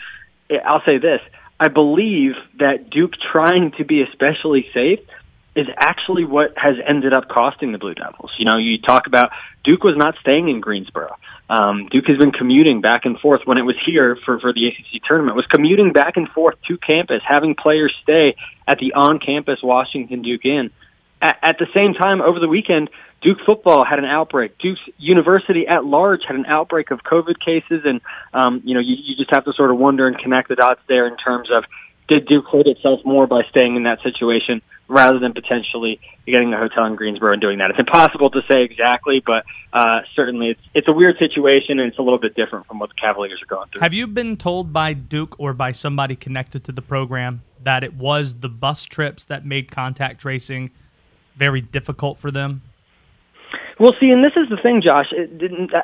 I'll 0.65 0.83
say 0.87 0.99
this 0.99 1.21
I 1.61 1.69
believe 1.69 2.33
that 2.59 2.91
Duke 2.91 3.13
trying 3.31 3.71
to 3.79 3.85
be 3.85 4.03
especially 4.03 4.67
safe 4.75 4.99
is 5.55 5.67
actually 5.77 6.25
what 6.25 6.55
has 6.57 6.77
ended 6.87 7.13
up 7.13 7.29
costing 7.29 7.73
the 7.73 7.79
Blue 7.79 7.95
Devils. 7.95 8.31
You 8.39 8.47
know, 8.47 8.57
you 8.57 8.79
talk 8.79 9.07
about 9.07 9.31
Duke 9.65 9.85
was 9.85 9.97
not 9.97 10.15
staying 10.21 10.49
in 10.49 10.61
Greensboro. 10.61 11.17
Um, 11.51 11.89
Duke 11.91 12.07
has 12.07 12.17
been 12.17 12.33
commuting 12.33 12.81
back 12.81 13.05
and 13.05 13.19
forth 13.19 13.43
when 13.45 13.59
it 13.59 13.63
was 13.63 13.77
here 13.85 14.17
for, 14.25 14.41
for 14.41 14.55
the 14.55 14.69
ACC 14.69 15.03
tournament, 15.07 15.37
was 15.37 15.47
commuting 15.47 15.93
back 15.93 16.17
and 16.17 16.29
forth 16.31 16.57
to 16.69 16.79
campus, 16.79 17.21
having 17.29 17.55
players 17.55 17.95
stay 18.03 18.35
at 18.67 18.79
the 18.79 18.95
on 18.95 19.19
campus 19.19 19.59
Washington 19.63 20.23
Duke 20.23 20.45
Inn. 20.47 20.71
At, 21.21 21.39
at 21.43 21.59
the 21.59 21.67
same 21.75 21.93
time, 21.93 22.23
over 22.23 22.41
the 22.41 22.49
weekend, 22.49 22.89
Duke 23.21 23.39
football 23.45 23.85
had 23.85 23.99
an 23.99 24.07
outbreak. 24.07 24.57
Duke's 24.59 24.81
University 24.97 25.67
at 25.67 25.85
large 25.85 26.23
had 26.27 26.37
an 26.37 26.47
outbreak 26.47 26.91
of 26.91 27.01
COVID 27.03 27.39
cases, 27.45 27.83
and 27.85 28.01
um, 28.33 28.63
you 28.65 28.73
know 28.75 28.81
you, 28.81 28.97
you 28.99 29.17
just 29.17 29.31
have 29.31 29.45
to 29.45 29.53
sort 29.53 29.71
of 29.71 29.79
wonder 29.79 30.09
and 30.09 30.19
connect 30.19 30.49
the 30.49 30.57
dots 30.57 30.81
there 30.89 31.07
in 31.07 31.17
terms 31.19 31.51
of 31.53 31.65
did 32.09 32.27
Duke 32.27 32.47
hurt 32.51 32.67
itself 32.67 33.01
more 33.05 33.27
by 33.27 33.43
staying 33.51 33.77
in 33.77 33.85
that 33.85 34.03
situation 34.03 34.63
rather 34.89 35.19
than 35.19 35.33
potentially 35.33 36.01
getting 36.27 36.53
a 36.53 36.59
hotel 36.59 36.85
in 36.85 36.97
Greensboro 36.97 37.33
and 37.33 37.41
doing 37.41 37.59
that? 37.59 37.71
It's 37.71 37.79
impossible 37.79 38.31
to 38.31 38.41
say 38.51 38.63
exactly, 38.63 39.23
but 39.25 39.45
uh, 39.73 40.01
certainly 40.15 40.49
it's 40.51 40.61
it's 40.75 40.89
a 40.89 40.93
weird 40.93 41.19
situation 41.19 41.79
and 41.79 41.89
it's 41.89 41.99
a 41.99 42.03
little 42.03 42.19
bit 42.19 42.35
different 42.35 42.67
from 42.67 42.79
what 42.79 42.91
the 42.91 42.97
Cavaliers 43.01 43.41
are 43.43 43.47
going 43.47 43.69
through. 43.71 43.81
Have 43.81 43.95
you 43.95 44.07
been 44.07 44.37
told 44.37 44.73
by 44.73 44.93
Duke 44.93 45.39
or 45.39 45.53
by 45.53 45.73
somebody 45.73 46.17
connected 46.17 46.65
to 46.65 46.73
the 46.73 46.83
program 46.83 47.43
that 47.63 47.85
it 47.85 47.95
was 47.95 48.37
the 48.37 48.49
bus 48.49 48.85
trips 48.85 49.25
that 49.27 49.47
made 49.47 49.71
contact 49.71 50.21
tracing 50.21 50.71
very 51.35 51.61
difficult 51.61 52.19
for 52.19 52.31
them? 52.31 52.63
Well, 53.79 53.95
see, 53.99 54.11
and 54.11 54.23
this 54.23 54.33
is 54.37 54.49
the 54.49 54.59
thing, 54.63 54.83
Josh. 54.83 55.07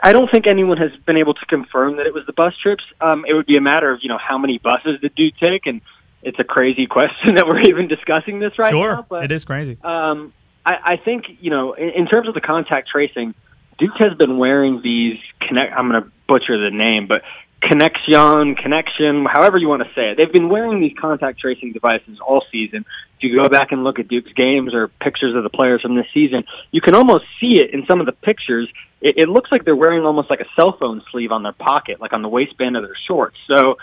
I 0.02 0.12
don't 0.12 0.30
think 0.30 0.46
anyone 0.46 0.76
has 0.76 0.90
been 1.06 1.16
able 1.16 1.34
to 1.34 1.46
confirm 1.46 1.96
that 1.96 2.06
it 2.06 2.14
was 2.14 2.24
the 2.26 2.32
bus 2.32 2.54
trips. 2.62 2.84
Um, 3.00 3.24
it 3.26 3.34
would 3.34 3.46
be 3.46 3.56
a 3.56 3.60
matter 3.60 3.90
of 3.90 4.00
you 4.02 4.08
know 4.08 4.18
how 4.18 4.38
many 4.38 4.58
buses 4.58 5.00
did 5.00 5.14
Duke 5.14 5.34
take, 5.40 5.66
and 5.66 5.80
it's 6.22 6.38
a 6.38 6.44
crazy 6.44 6.86
question 6.86 7.34
that 7.36 7.46
we're 7.46 7.60
even 7.62 7.88
discussing 7.88 8.38
this 8.38 8.58
right 8.58 8.70
sure, 8.70 8.96
now. 8.96 9.06
Sure, 9.08 9.22
it 9.22 9.32
is 9.32 9.44
crazy. 9.44 9.78
Um, 9.82 10.32
I, 10.64 10.92
I 10.92 10.96
think 10.96 11.24
you 11.40 11.50
know, 11.50 11.74
in, 11.74 11.90
in 11.90 12.06
terms 12.06 12.28
of 12.28 12.34
the 12.34 12.40
contact 12.40 12.88
tracing, 12.88 13.34
Duke 13.78 13.96
has 13.98 14.16
been 14.16 14.38
wearing 14.38 14.80
these 14.82 15.18
connect. 15.40 15.72
I'm 15.72 15.88
going 15.90 16.02
to 16.02 16.10
butcher 16.26 16.58
the 16.58 16.76
name, 16.76 17.06
but 17.06 17.22
connection, 17.60 18.54
connection, 18.54 19.26
however 19.30 19.58
you 19.58 19.68
want 19.68 19.82
to 19.82 19.88
say 19.94 20.10
it. 20.10 20.16
They've 20.16 20.32
been 20.32 20.48
wearing 20.48 20.80
these 20.80 20.92
contact 20.98 21.40
tracing 21.40 21.72
devices 21.72 22.18
all 22.24 22.44
season. 22.52 22.84
If 23.16 23.22
you 23.22 23.42
go 23.42 23.48
back 23.48 23.72
and 23.72 23.82
look 23.82 23.98
at 23.98 24.06
Duke's 24.08 24.32
games 24.32 24.74
or 24.74 24.88
pictures 24.88 25.34
of 25.34 25.42
the 25.42 25.50
players 25.50 25.82
from 25.82 25.96
this 25.96 26.06
season, 26.14 26.44
you 26.70 26.80
can 26.80 26.94
almost 26.94 27.24
see 27.40 27.58
it 27.60 27.74
in 27.74 27.84
some 27.86 28.00
of 28.00 28.06
the 28.06 28.12
pictures. 28.12 28.68
It, 29.00 29.16
it 29.16 29.28
looks 29.28 29.50
like 29.50 29.64
they're 29.64 29.76
wearing 29.76 30.04
almost 30.04 30.30
like 30.30 30.40
a 30.40 30.46
cell 30.54 30.76
phone 30.78 31.02
sleeve 31.10 31.32
on 31.32 31.42
their 31.42 31.52
pocket, 31.52 32.00
like 32.00 32.12
on 32.12 32.22
the 32.22 32.28
waistband 32.28 32.76
of 32.76 32.84
their 32.84 32.96
shorts. 33.08 33.36
So 33.50 33.76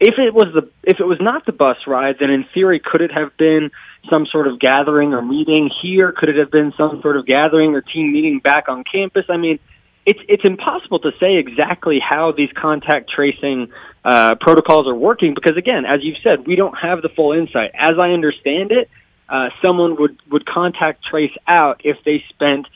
if 0.00 0.18
it 0.18 0.34
was 0.34 0.52
the 0.54 0.70
if 0.82 1.00
it 1.00 1.04
was 1.04 1.18
not 1.20 1.46
the 1.46 1.52
bus 1.52 1.78
ride, 1.86 2.16
then 2.20 2.30
in 2.30 2.44
theory, 2.52 2.80
could 2.80 3.00
it 3.00 3.10
have 3.12 3.36
been 3.36 3.70
some 4.10 4.26
sort 4.26 4.46
of 4.46 4.60
gathering 4.60 5.14
or 5.14 5.22
meeting 5.22 5.70
here? 5.82 6.12
Could 6.12 6.28
it 6.28 6.36
have 6.36 6.50
been 6.50 6.72
some 6.76 7.00
sort 7.02 7.16
of 7.16 7.26
gathering 7.26 7.74
or 7.74 7.80
team 7.80 8.12
meeting 8.12 8.38
back 8.40 8.68
on 8.68 8.84
campus? 8.84 9.24
I 9.28 9.36
mean, 9.36 9.58
it's 10.04 10.20
it's 10.28 10.44
impossible 10.44 11.00
to 11.00 11.12
say 11.18 11.36
exactly 11.36 11.98
how 11.98 12.32
these 12.32 12.50
contact 12.52 13.10
tracing 13.10 13.72
uh, 14.04 14.34
protocols 14.40 14.86
are 14.86 14.94
working 14.94 15.34
because, 15.34 15.56
again, 15.56 15.84
as 15.84 16.00
you've 16.02 16.18
said, 16.22 16.46
we 16.46 16.54
don't 16.54 16.76
have 16.76 17.02
the 17.02 17.08
full 17.08 17.32
insight. 17.32 17.70
As 17.74 17.94
I 17.98 18.10
understand 18.10 18.72
it, 18.72 18.90
uh, 19.28 19.48
someone 19.60 19.96
would 19.98 20.20
would 20.30 20.46
contact 20.46 21.04
trace 21.04 21.34
out 21.48 21.80
if 21.84 21.96
they 22.04 22.22
spent 22.28 22.66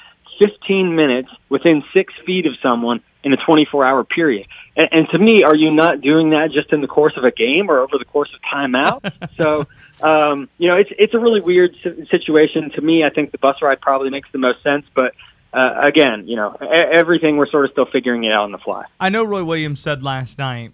15 0.41 0.97
minutes 0.97 1.29
within 1.49 1.85
six 1.93 2.13
feet 2.25 2.47
of 2.47 2.55
someone 2.63 3.01
in 3.23 3.33
a 3.33 3.37
24 3.37 3.87
hour 3.87 4.05
period. 4.05 4.47
And, 4.77 4.89
and 4.93 5.09
to 5.11 5.19
me, 5.19 5.43
are 5.45 5.55
you 5.55 5.71
not 5.71 6.01
doing 6.01 6.31
that 6.31 6.51
just 6.53 6.73
in 6.73 6.81
the 6.81 6.87
course 6.87 7.15
of 7.17 7.25
a 7.25 7.31
game 7.31 7.71
or 7.71 7.81
over 7.81 7.99
the 7.99 8.05
course 8.05 8.31
of 8.35 8.41
timeout? 8.41 9.13
so, 9.37 9.67
um, 10.03 10.49
you 10.59 10.69
know, 10.69 10.77
it's 10.77 10.91
it's 10.99 11.15
a 11.15 11.19
really 11.19 11.41
weird 11.41 11.77
situation. 12.11 12.71
To 12.71 12.81
me, 12.81 13.05
I 13.05 13.11
think 13.11 13.33
the 13.33 13.39
bus 13.39 13.57
ride 13.63 13.81
probably 13.81 14.11
makes 14.11 14.31
the 14.33 14.39
most 14.39 14.63
sense, 14.63 14.87
but. 14.95 15.15
Uh, 15.53 15.81
again, 15.83 16.29
you 16.29 16.37
know, 16.37 16.57
everything 16.97 17.37
we're 17.37 17.51
sort 17.51 17.65
of 17.65 17.73
still 17.73 17.85
figuring 17.85 18.23
it 18.23 18.31
out 18.31 18.45
on 18.45 18.53
the 18.53 18.59
fly. 18.59 18.85
I 19.01 19.09
know 19.09 19.25
Roy 19.25 19.43
Williams 19.43 19.81
said 19.81 20.01
last 20.01 20.39
night 20.39 20.71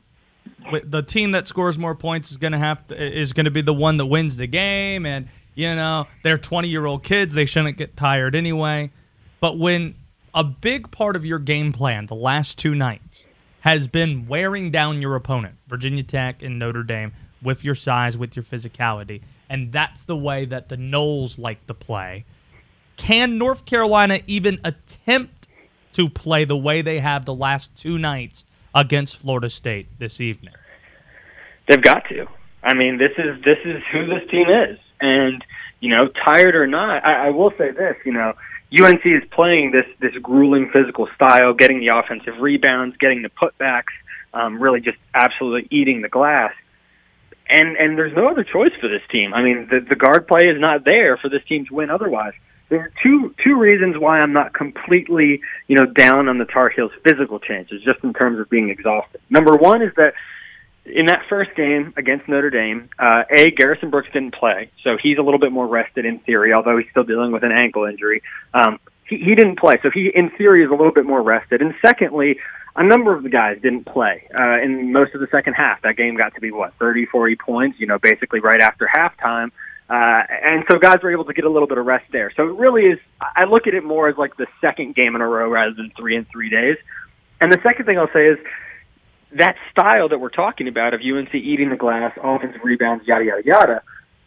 the 0.85 1.02
team 1.02 1.31
that 1.33 1.46
scores 1.48 1.79
more 1.79 1.94
points 1.94 2.31
is 2.31 2.37
going 2.37 2.52
to 2.52 2.59
have 2.59 2.87
to, 2.88 3.20
is 3.20 3.33
going 3.33 3.44
to 3.44 3.50
be 3.50 3.62
the 3.62 3.72
one 3.72 3.96
that 3.96 4.07
wins 4.07 4.37
the 4.37 4.46
game 4.46 5.07
and 5.07 5.29
you 5.55 5.74
know 5.74 6.07
they're 6.22 6.38
20 6.38 6.68
year 6.68 6.87
old 6.87 7.02
kids 7.02 7.35
they 7.35 7.46
shouldn't 7.46 7.76
get 7.76 7.96
tired 7.96 8.35
anyway 8.35 8.90
but 9.40 9.59
when 9.59 9.94
a 10.35 10.44
big 10.44 10.90
part 10.90 11.16
of 11.16 11.25
your 11.25 11.38
game 11.38 11.72
plan 11.72 12.07
the 12.07 12.14
last 12.14 12.59
two 12.59 12.75
nights 12.75 13.20
has 13.61 13.88
been 13.88 14.29
wearing 14.29 14.70
down 14.70 15.03
your 15.03 15.16
opponent, 15.16 15.57
Virginia 15.66 16.03
Tech 16.03 16.42
and 16.42 16.59
Notre 16.59 16.85
Dame, 16.85 17.12
with 17.42 17.64
your 17.64 17.75
size, 17.75 18.16
with 18.16 18.37
your 18.37 18.44
physicality. 18.44 19.22
And 19.49 19.72
that's 19.72 20.03
the 20.05 20.16
way 20.16 20.44
that 20.44 20.68
the 20.68 20.77
Noles 20.77 21.38
like 21.38 21.66
to 21.66 21.75
play. 21.75 22.25
Can 22.96 23.38
North 23.38 23.64
Carolina 23.64 24.20
even 24.27 24.61
attempt 24.64 25.49
to 25.94 26.09
play 26.09 26.44
the 26.44 26.57
way 26.57 26.83
they 26.83 27.01
have 27.01 27.25
the 27.25 27.35
last 27.35 27.75
two 27.77 27.99
nights 27.99 28.44
against 28.75 29.16
Florida 29.16 29.51
State 29.51 29.88
this 29.99 30.20
evening? 30.20 30.55
They've 31.66 31.83
got 31.83 32.05
to. 32.09 32.27
I 32.62 32.75
mean, 32.75 32.99
this 32.99 33.12
is 33.18 33.42
this 33.44 33.59
is 33.64 33.83
who 33.92 34.07
this 34.07 34.29
team 34.31 34.46
is, 34.49 34.79
and 35.01 35.44
you 35.81 35.90
know, 35.90 36.09
tired 36.25 36.55
or 36.55 36.66
not, 36.66 37.05
I, 37.05 37.27
I 37.27 37.31
will 37.31 37.51
say 37.59 37.70
this. 37.70 37.96
You 38.05 38.12
know, 38.12 38.33
UNC 38.72 39.05
is 39.05 39.22
playing 39.31 39.70
this 39.70 39.87
this 40.00 40.14
grueling 40.22 40.70
physical 40.72 41.09
style, 41.14 41.55
getting 41.55 41.81
the 41.81 41.88
offensive 41.88 42.40
rebounds, 42.40 42.96
getting 42.96 43.22
the 43.22 43.29
putbacks, 43.29 43.94
um, 44.35 44.61
really 44.61 44.81
just 44.81 44.98
absolutely 45.14 45.68
eating 45.70 46.02
the 46.02 46.09
glass. 46.09 46.52
And 47.48 47.76
and 47.76 47.96
there's 47.96 48.14
no 48.14 48.29
other 48.29 48.42
choice 48.42 48.72
for 48.81 48.88
this 48.88 49.02
team. 49.11 49.35
I 49.35 49.42
mean, 49.42 49.68
the 49.70 49.81
the 49.81 49.94
guard 49.94 50.26
play 50.26 50.48
is 50.48 50.61
not 50.61 50.85
there 50.85 51.16
for 51.16 51.29
this 51.29 51.44
team 51.48 51.64
to 51.66 51.74
win 51.74 51.90
otherwise. 51.90 52.33
There 52.68 52.81
are 52.81 52.92
two 53.05 53.33
two 53.44 53.57
reasons 53.57 53.96
why 53.96 54.20
I'm 54.20 54.33
not 54.33 54.52
completely, 54.52 55.40
you 55.68 55.76
know, 55.76 55.87
down 55.87 56.29
on 56.29 56.38
the 56.38 56.44
Tar 56.44 56.68
Heels' 56.68 56.90
physical 57.05 57.38
chances, 57.38 57.83
just 57.85 58.02
in 58.02 58.12
terms 58.12 58.40
of 58.40 58.50
being 58.50 58.70
exhausted. 58.70 59.20
Number 59.31 59.57
one 59.57 59.81
is 59.81 59.94
that 59.94 60.14
in 60.87 61.07
that 61.07 61.22
first 61.29 61.55
game 61.57 61.92
against 61.96 62.29
Notre 62.29 62.51
Dame, 62.51 62.88
uh, 62.99 63.25
A, 63.31 63.51
Garrison 63.51 63.90
Brooks 63.90 64.09
didn't 64.12 64.35
play, 64.35 64.70
so 64.83 64.96
he's 65.01 65.18
a 65.18 65.22
little 65.22 65.40
bit 65.40 65.53
more 65.53 65.66
rested 65.66 66.05
in 66.05 66.20
theory, 66.20 66.53
although 66.53 66.79
he's 66.79 66.88
still 66.90 67.05
dealing 67.05 67.33
with 67.33 67.42
an 67.42 67.53
ankle 67.53 67.85
injury. 67.85 68.22
Um, 68.55 68.79
he, 69.09 69.18
he 69.18 69.35
didn't 69.35 69.59
play, 69.59 69.77
so 69.83 69.90
he, 69.90 70.11
in 70.14 70.31
theory, 70.31 70.64
is 70.64 70.70
a 70.70 70.75
little 70.75 70.92
bit 70.92 71.05
more 71.05 71.22
rested. 71.22 71.61
And 71.61 71.75
secondly, 71.85 72.38
a 72.77 72.85
number 72.85 73.14
of 73.14 73.22
the 73.22 73.29
guys 73.29 73.59
didn't 73.62 73.85
play 73.85 74.29
uh, 74.37 74.61
in 74.62 74.92
most 74.92 75.14
of 75.14 75.20
the 75.20 75.29
second 75.31 75.55
half. 75.55 75.83
That 75.83 75.96
game 75.96 76.16
got 76.16 76.35
to 76.35 76.40
be, 76.40 76.51
what, 76.53 76.75
30, 76.79 77.07
40 77.07 77.37
points, 77.37 77.81
you 77.81 77.87
know, 77.87 77.99
basically 77.99 78.40
right 78.40 78.61
after 78.61 78.88
halftime. 78.92 79.51
Uh, 79.88 80.22
and 80.42 80.64
so 80.68 80.79
guys 80.79 80.99
were 81.03 81.12
able 81.12 81.25
to 81.25 81.33
get 81.33 81.44
a 81.44 81.51
little 81.51 81.68
bit 81.68 81.79
of 81.79 81.87
rest 81.87 82.05
there. 82.12 82.33
So 82.37 82.49
it 82.49 82.57
really 82.57 82.83
is, 82.83 82.99
I 83.20 83.44
look 83.44 83.66
at 83.66 83.75
it 83.75 83.85
more 83.85 84.09
as 84.09 84.16
like 84.16 84.37
the 84.37 84.46
second 84.61 84.94
game 84.94 85.14
in 85.14 85.20
a 85.20 85.27
row 85.27 85.49
rather 85.49 85.72
than 85.75 85.92
three 85.96 86.16
in 86.16 86.25
three 86.27 86.51
days. 86.51 86.77
And 87.40 87.53
the 87.53 87.61
second 87.62 87.87
thing 87.87 87.99
I'll 87.99 88.12
say 88.12 88.27
is, 88.27 88.38
that 89.38 89.57
style 89.70 90.09
that 90.09 90.18
we're 90.18 90.31
talking 90.31 90.68
about 90.68 90.94
of 90.94 91.01
UNC 91.01 91.35
eating 91.35 91.70
the 91.70 91.77
glass, 91.77 92.16
offensive 92.22 92.61
rebounds, 92.64 93.07
yada 93.07 93.25
yada 93.25 93.42
yada, 93.44 93.83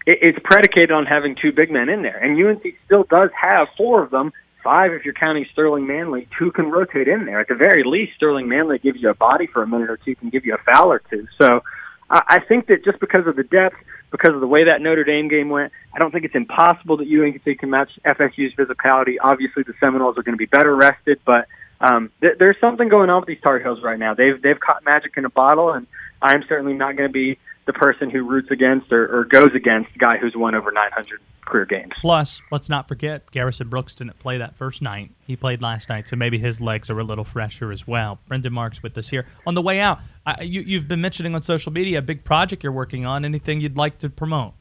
it, 0.05 0.19
it's 0.21 0.39
predicated 0.43 0.91
on 0.91 1.05
having 1.05 1.35
two 1.35 1.51
big 1.51 1.71
men 1.71 1.89
in 1.89 2.01
there, 2.01 2.17
and 2.17 2.43
UNC 2.43 2.63
still 2.85 3.03
does 3.03 3.29
have 3.39 3.67
four 3.77 4.03
of 4.03 4.11
them, 4.11 4.31
five 4.63 4.91
if 4.93 5.05
you're 5.05 5.13
counting 5.13 5.45
Sterling 5.51 5.87
Manley. 5.87 6.27
Two 6.37 6.51
can 6.51 6.69
rotate 6.69 7.07
in 7.07 7.25
there. 7.25 7.39
At 7.39 7.47
the 7.47 7.55
very 7.55 7.83
least, 7.83 8.13
Sterling 8.15 8.47
Manley 8.47 8.79
gives 8.79 9.01
you 9.01 9.09
a 9.09 9.15
body 9.15 9.47
for 9.47 9.63
a 9.63 9.67
minute 9.67 9.89
or 9.89 9.97
two, 9.97 10.15
can 10.15 10.29
give 10.29 10.45
you 10.45 10.55
a 10.55 10.71
foul 10.71 10.91
or 10.91 11.01
two. 11.09 11.27
So 11.39 11.63
uh, 12.09 12.21
I 12.27 12.39
think 12.39 12.67
that 12.67 12.83
just 12.83 12.99
because 12.99 13.27
of 13.27 13.35
the 13.35 13.43
depth, 13.43 13.75
because 14.11 14.33
of 14.33 14.41
the 14.41 14.47
way 14.47 14.65
that 14.65 14.81
Notre 14.81 15.03
Dame 15.03 15.27
game 15.27 15.49
went, 15.49 15.71
I 15.93 15.99
don't 15.99 16.11
think 16.11 16.25
it's 16.25 16.35
impossible 16.35 16.97
that 16.97 17.07
UNC 17.07 17.59
can 17.59 17.69
match 17.69 17.91
FSU's 18.05 18.53
physicality. 18.55 19.15
Obviously, 19.21 19.63
the 19.63 19.73
Seminoles 19.79 20.17
are 20.17 20.23
going 20.23 20.33
to 20.33 20.37
be 20.37 20.47
better 20.47 20.75
rested, 20.75 21.19
but 21.25 21.47
um, 21.81 22.11
th- 22.21 22.37
there's 22.39 22.57
something 22.59 22.89
going 22.89 23.09
on 23.09 23.21
with 23.21 23.27
these 23.27 23.41
Tar 23.41 23.59
Heels 23.59 23.81
right 23.83 23.99
now. 23.99 24.13
They've 24.13 24.41
they've 24.41 24.59
caught 24.59 24.83
magic 24.83 25.13
in 25.17 25.25
a 25.25 25.29
bottle, 25.29 25.71
and 25.71 25.87
I'm 26.21 26.43
certainly 26.47 26.73
not 26.73 26.97
going 26.97 27.09
to 27.09 27.13
be 27.13 27.37
the 27.65 27.73
person 27.73 28.09
who 28.09 28.27
roots 28.27 28.49
against 28.51 28.91
or, 28.91 29.19
or 29.19 29.25
goes 29.25 29.51
against 29.53 29.93
the 29.93 29.99
guy 29.99 30.17
who's 30.17 30.33
won 30.35 30.55
over 30.55 30.71
900 30.71 31.21
career 31.45 31.65
games. 31.65 31.91
Plus, 31.97 32.41
let's 32.51 32.69
not 32.69 32.87
forget 32.87 33.29
Garrison 33.31 33.69
Brooks 33.69 33.95
didn't 33.95 34.17
play 34.19 34.37
that 34.39 34.55
first 34.55 34.81
night. 34.81 35.11
He 35.27 35.35
played 35.35 35.61
last 35.61 35.89
night, 35.89 36.07
so 36.07 36.15
maybe 36.15 36.37
his 36.37 36.59
legs 36.59 36.89
are 36.89 36.99
a 36.99 37.03
little 37.03 37.23
fresher 37.23 37.71
as 37.71 37.87
well. 37.87 38.19
Brendan 38.27 38.53
Marks 38.53 38.81
with 38.81 38.97
us 38.97 39.09
here 39.09 39.25
on 39.45 39.53
the 39.53 39.61
way 39.61 39.79
out. 39.79 39.99
Uh, 40.25 40.35
you, 40.41 40.61
you've 40.61 40.87
been 40.87 41.01
mentioning 41.01 41.35
on 41.35 41.41
social 41.41 41.71
media 41.71 41.99
a 41.99 42.01
big 42.01 42.23
project 42.23 42.63
you're 42.63 42.73
working 42.73 43.05
on. 43.05 43.23
Anything 43.23 43.61
you'd 43.61 43.77
like 43.77 43.99
to 43.99 44.09
promote? 44.09 44.53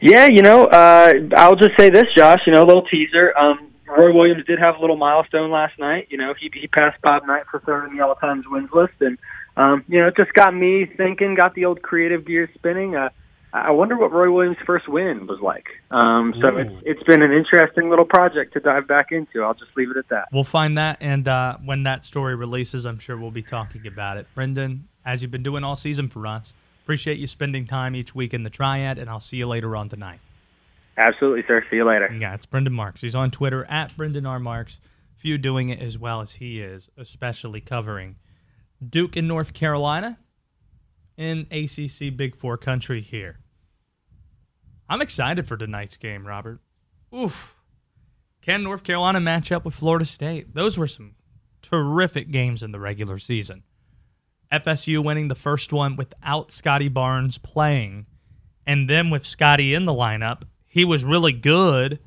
Yeah, 0.00 0.26
you 0.26 0.42
know, 0.42 0.66
uh, 0.66 1.14
I'll 1.36 1.56
just 1.56 1.72
say 1.78 1.90
this, 1.90 2.06
Josh. 2.16 2.40
You 2.46 2.52
know, 2.52 2.62
a 2.62 2.66
little 2.66 2.86
teaser. 2.86 3.36
Um, 3.38 3.73
Roy 3.86 4.12
Williams 4.12 4.44
did 4.46 4.58
have 4.58 4.76
a 4.76 4.80
little 4.80 4.96
milestone 4.96 5.50
last 5.50 5.78
night. 5.78 6.08
You 6.10 6.18
know, 6.18 6.34
he 6.38 6.50
he 6.52 6.66
passed 6.66 7.00
Bob 7.02 7.26
Knight 7.26 7.44
for 7.50 7.60
third 7.60 7.88
in 7.88 7.96
the 7.96 8.04
all 8.04 8.14
times 8.14 8.46
wins 8.48 8.70
list, 8.72 8.94
and 9.00 9.18
um, 9.56 9.84
you 9.88 10.00
know, 10.00 10.08
it 10.08 10.16
just 10.16 10.32
got 10.32 10.54
me 10.54 10.86
thinking, 10.96 11.34
got 11.34 11.54
the 11.54 11.64
old 11.64 11.82
creative 11.82 12.26
gears 12.26 12.48
spinning. 12.54 12.96
Uh, 12.96 13.10
I 13.52 13.70
wonder 13.70 13.96
what 13.96 14.10
Roy 14.10 14.32
Williams' 14.32 14.56
first 14.66 14.88
win 14.88 15.28
was 15.28 15.40
like. 15.40 15.66
Um, 15.92 16.34
so 16.40 16.48
Ooh. 16.48 16.58
it's 16.58 16.72
it's 16.84 17.02
been 17.04 17.22
an 17.22 17.32
interesting 17.32 17.88
little 17.88 18.04
project 18.04 18.54
to 18.54 18.60
dive 18.60 18.88
back 18.88 19.12
into. 19.12 19.42
I'll 19.42 19.54
just 19.54 19.76
leave 19.76 19.90
it 19.90 19.96
at 19.96 20.08
that. 20.08 20.28
We'll 20.32 20.44
find 20.44 20.76
that, 20.78 20.98
and 21.00 21.28
uh, 21.28 21.58
when 21.64 21.84
that 21.84 22.04
story 22.04 22.34
releases, 22.34 22.84
I'm 22.84 22.98
sure 22.98 23.16
we'll 23.16 23.30
be 23.30 23.42
talking 23.42 23.86
about 23.86 24.16
it. 24.16 24.26
Brendan, 24.34 24.88
as 25.04 25.22
you've 25.22 25.30
been 25.30 25.44
doing 25.44 25.62
all 25.62 25.76
season 25.76 26.08
for 26.08 26.26
us, 26.26 26.52
appreciate 26.82 27.18
you 27.18 27.26
spending 27.26 27.66
time 27.66 27.94
each 27.94 28.14
week 28.14 28.34
in 28.34 28.42
the 28.42 28.50
Triad, 28.50 28.98
and 28.98 29.08
I'll 29.08 29.20
see 29.20 29.36
you 29.36 29.46
later 29.46 29.76
on 29.76 29.88
tonight. 29.88 30.18
Absolutely, 30.96 31.42
sir. 31.46 31.64
See 31.70 31.76
you 31.76 31.84
later. 31.84 32.12
Yeah, 32.12 32.34
it's 32.34 32.46
Brendan 32.46 32.72
Marks. 32.72 33.00
He's 33.00 33.14
on 33.14 33.30
Twitter 33.30 33.64
at 33.64 33.96
Brendan 33.96 34.26
R. 34.26 34.38
Marks. 34.38 34.80
Few 35.16 35.38
doing 35.38 35.70
it 35.70 35.80
as 35.80 35.98
well 35.98 36.20
as 36.20 36.34
he 36.34 36.60
is, 36.60 36.88
especially 36.96 37.60
covering 37.60 38.16
Duke 38.86 39.16
in 39.16 39.26
North 39.26 39.54
Carolina 39.54 40.18
in 41.16 41.46
ACC 41.50 42.16
Big 42.16 42.36
Four 42.36 42.56
country 42.56 43.00
here. 43.00 43.40
I'm 44.88 45.00
excited 45.00 45.48
for 45.48 45.56
tonight's 45.56 45.96
game, 45.96 46.26
Robert. 46.26 46.60
Oof. 47.14 47.54
Can 48.42 48.62
North 48.62 48.84
Carolina 48.84 49.20
match 49.20 49.50
up 49.50 49.64
with 49.64 49.74
Florida 49.74 50.04
State? 50.04 50.54
Those 50.54 50.76
were 50.76 50.86
some 50.86 51.14
terrific 51.62 52.30
games 52.30 52.62
in 52.62 52.72
the 52.72 52.80
regular 52.80 53.18
season. 53.18 53.62
FSU 54.52 55.02
winning 55.02 55.28
the 55.28 55.34
first 55.34 55.72
one 55.72 55.96
without 55.96 56.52
Scottie 56.52 56.88
Barnes 56.88 57.38
playing, 57.38 58.06
and 58.66 58.88
then 58.90 59.08
with 59.08 59.26
Scottie 59.26 59.72
in 59.72 59.86
the 59.86 59.92
lineup, 59.92 60.42
he 60.74 60.84
was 60.84 61.04
really 61.04 61.30
good. 61.30 62.00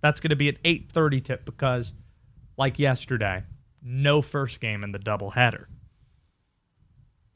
That's 0.01 0.21
going 0.21 0.31
to 0.31 0.37
be 0.37 0.49
an 0.49 0.59
8:30 0.65 1.25
tip 1.25 1.45
because 1.45 1.95
like 2.57 2.79
yesterday, 2.79 3.45
no 3.83 4.23
first 4.23 4.61
game 4.61 4.85
in 4.85 4.93
the 4.93 4.99
doubleheader. 4.99 5.67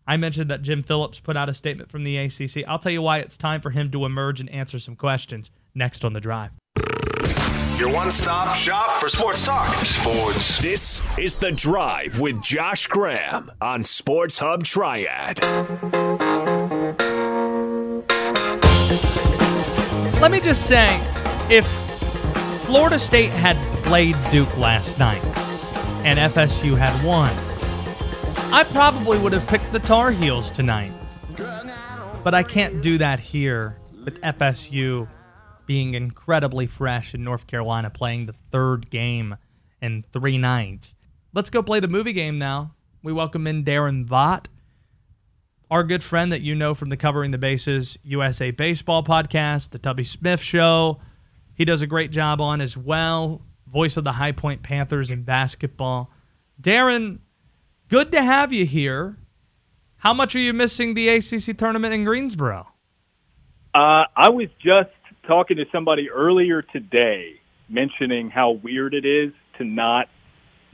I 0.06 0.16
mentioned 0.16 0.50
that 0.50 0.62
Jim 0.62 0.82
Phillips 0.82 1.18
put 1.18 1.36
out 1.36 1.48
a 1.48 1.54
statement 1.54 1.90
from 1.90 2.04
the 2.04 2.16
ACC. 2.16 2.64
I'll 2.68 2.78
tell 2.78 2.92
you 2.92 3.02
why 3.02 3.18
it's 3.18 3.36
time 3.36 3.60
for 3.60 3.70
him 3.70 3.90
to 3.90 4.04
emerge 4.04 4.40
and 4.40 4.48
answer 4.50 4.78
some 4.78 4.94
questions 4.94 5.50
next 5.74 6.04
on 6.04 6.12
the 6.12 6.20
drive. 6.20 6.52
Your 7.78 7.92
one 7.92 8.10
stop 8.10 8.56
shop 8.56 9.00
for 9.00 9.08
sports 9.08 9.44
talk. 9.44 9.68
Sports. 9.84 10.58
This 10.58 11.18
is 11.18 11.36
The 11.36 11.52
Drive 11.52 12.18
with 12.20 12.40
Josh 12.40 12.86
Graham 12.86 13.50
on 13.60 13.84
Sports 13.84 14.38
Hub 14.38 14.64
Triad. 14.64 15.42
Let 20.22 20.30
me 20.30 20.40
just 20.40 20.66
say 20.66 20.98
if 21.50 21.66
Florida 22.64 22.98
State 22.98 23.30
had 23.30 23.56
played 23.84 24.16
Duke 24.30 24.56
last 24.56 24.98
night 24.98 25.22
and 26.06 26.18
FSU 26.32 26.78
had 26.78 27.04
won, 27.04 27.30
I 28.52 28.64
probably 28.72 29.18
would 29.18 29.32
have 29.32 29.46
picked 29.46 29.72
the 29.72 29.78
Tar 29.80 30.10
Heels 30.10 30.50
tonight. 30.50 30.92
But 32.24 32.34
I 32.34 32.42
can't 32.42 32.80
do 32.80 32.98
that 32.98 33.20
here 33.20 33.76
with 34.04 34.20
FSU 34.20 35.08
being 35.66 35.94
incredibly 35.94 36.66
fresh 36.66 37.14
in 37.14 37.24
North 37.24 37.46
Carolina 37.46 37.90
playing 37.90 38.26
the 38.26 38.34
third 38.50 38.88
game 38.88 39.36
in 39.82 40.04
three 40.12 40.38
nights. 40.38 40.94
Let's 41.34 41.50
go 41.50 41.62
play 41.62 41.80
the 41.80 41.88
movie 41.88 42.12
game 42.12 42.38
now. 42.38 42.74
We 43.02 43.12
welcome 43.12 43.46
in 43.46 43.64
Daron 43.64 44.06
Vaught, 44.06 44.46
our 45.70 45.84
good 45.84 46.02
friend 46.02 46.32
that 46.32 46.40
you 46.40 46.54
know 46.54 46.74
from 46.74 46.88
the 46.88 46.96
Covering 46.96 47.30
the 47.32 47.38
Bases 47.38 47.98
USA 48.04 48.50
Baseball 48.52 49.02
podcast, 49.02 49.70
the 49.70 49.78
Tubby 49.78 50.04
Smith 50.04 50.40
Show. 50.40 51.00
He 51.54 51.64
does 51.64 51.82
a 51.82 51.86
great 51.86 52.10
job 52.10 52.40
on 52.40 52.60
as 52.60 52.76
well, 52.76 53.42
voice 53.66 53.96
of 53.96 54.04
the 54.04 54.12
High 54.12 54.32
Point 54.32 54.62
Panthers 54.62 55.10
in 55.10 55.22
basketball. 55.24 56.10
Daron, 56.60 57.18
good 57.88 58.12
to 58.12 58.22
have 58.22 58.52
you 58.52 58.64
here. 58.64 59.16
How 59.98 60.14
much 60.14 60.36
are 60.36 60.40
you 60.40 60.52
missing 60.52 60.94
the 60.94 61.08
ACC 61.08 61.56
tournament 61.56 61.94
in 61.94 62.04
Greensboro? 62.04 62.68
Uh, 63.74 64.04
I 64.16 64.30
was 64.30 64.48
just 64.62 64.90
talking 65.26 65.56
to 65.56 65.64
somebody 65.72 66.10
earlier 66.10 66.62
today 66.62 67.40
mentioning 67.68 68.30
how 68.30 68.52
weird 68.52 68.94
it 68.94 69.04
is 69.04 69.32
to 69.58 69.64
not 69.64 70.08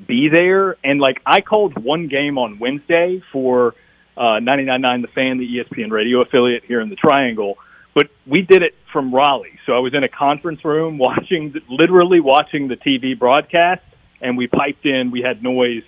be 0.06 0.28
there. 0.28 0.76
And 0.84 1.00
like, 1.00 1.20
I 1.24 1.40
called 1.40 1.82
one 1.82 2.08
game 2.08 2.38
on 2.38 2.58
Wednesday 2.58 3.22
for 3.32 3.74
uh, 4.16 4.40
99.9 4.40 5.02
The 5.02 5.08
Fan, 5.08 5.38
the 5.38 5.48
ESPN 5.48 5.90
radio 5.90 6.20
affiliate 6.20 6.64
here 6.64 6.80
in 6.80 6.90
the 6.90 6.96
Triangle. 6.96 7.56
But 7.94 8.08
we 8.26 8.42
did 8.42 8.62
it 8.62 8.74
from 8.92 9.14
Raleigh. 9.14 9.58
So 9.66 9.72
I 9.72 9.78
was 9.78 9.94
in 9.94 10.04
a 10.04 10.08
conference 10.08 10.64
room 10.64 10.98
watching, 10.98 11.54
literally 11.68 12.20
watching 12.20 12.68
the 12.68 12.76
TV 12.76 13.18
broadcast, 13.18 13.82
and 14.20 14.36
we 14.36 14.46
piped 14.46 14.84
in, 14.86 15.10
we 15.10 15.22
had 15.22 15.42
noise 15.42 15.82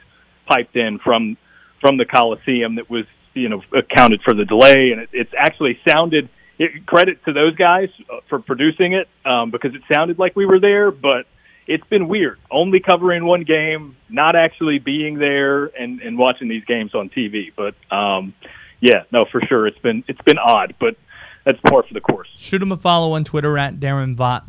piped 0.46 0.76
in 0.76 0.98
from, 0.98 1.36
from 1.80 1.96
the 1.96 2.04
Coliseum 2.04 2.76
that 2.76 2.88
was, 2.90 3.04
you 3.34 3.48
know, 3.48 3.62
accounted 3.72 4.22
for 4.22 4.34
the 4.34 4.44
delay. 4.44 4.90
And 4.92 5.02
it, 5.02 5.08
it's 5.12 5.32
actually 5.36 5.78
sounded, 5.88 6.28
it, 6.58 6.86
credit 6.86 7.24
to 7.24 7.32
those 7.32 7.56
guys 7.56 7.88
uh, 8.10 8.20
for 8.28 8.38
producing 8.38 8.92
it, 8.94 9.08
um, 9.24 9.50
because 9.50 9.74
it 9.74 9.82
sounded 9.92 10.18
like 10.18 10.36
we 10.36 10.46
were 10.46 10.60
there, 10.60 10.90
but 10.90 11.26
it's 11.66 11.86
been 11.88 12.08
weird. 12.08 12.38
Only 12.50 12.80
covering 12.80 13.24
one 13.24 13.44
game, 13.44 13.96
not 14.08 14.36
actually 14.36 14.78
being 14.78 15.18
there 15.18 15.66
and, 15.66 16.00
and 16.00 16.18
watching 16.18 16.48
these 16.48 16.64
games 16.64 16.94
on 16.94 17.08
TV. 17.08 17.52
But 17.54 17.74
um, 17.94 18.34
yeah, 18.80 19.04
no, 19.10 19.24
for 19.30 19.40
sure, 19.48 19.66
it's 19.66 19.78
been 19.78 20.04
it's 20.08 20.20
been 20.22 20.38
odd, 20.38 20.74
but 20.78 20.96
that's 21.44 21.58
par 21.66 21.84
for 21.86 21.94
the 21.94 22.00
course. 22.00 22.28
Shoot 22.36 22.62
him 22.62 22.72
a 22.72 22.76
follow 22.76 23.12
on 23.12 23.24
Twitter 23.24 23.56
at 23.58 23.80
Daron 23.80 24.16
Vaught. 24.16 24.44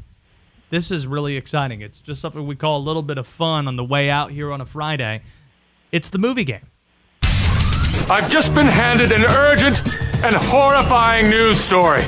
This 0.69 0.91
is 0.91 1.07
really 1.07 1.37
exciting. 1.37 1.81
It's 1.81 2.01
just 2.01 2.21
something 2.21 2.45
we 2.45 2.55
call 2.55 2.79
a 2.79 2.83
little 2.83 3.03
bit 3.03 3.17
of 3.17 3.27
fun 3.27 3.67
on 3.67 3.75
the 3.75 3.83
way 3.83 4.09
out 4.09 4.31
here 4.31 4.51
on 4.51 4.61
a 4.61 4.65
Friday. 4.65 5.21
It's 5.95 6.09
the 6.09 6.17
movie 6.17 6.43
game. 6.43 6.67
I've 8.09 8.29
just 8.29 8.53
been 8.53 8.65
handed 8.65 9.13
an 9.13 9.23
urgent 9.23 9.81
and 10.25 10.35
horrifying 10.35 11.29
news 11.29 11.57
story. 11.57 12.03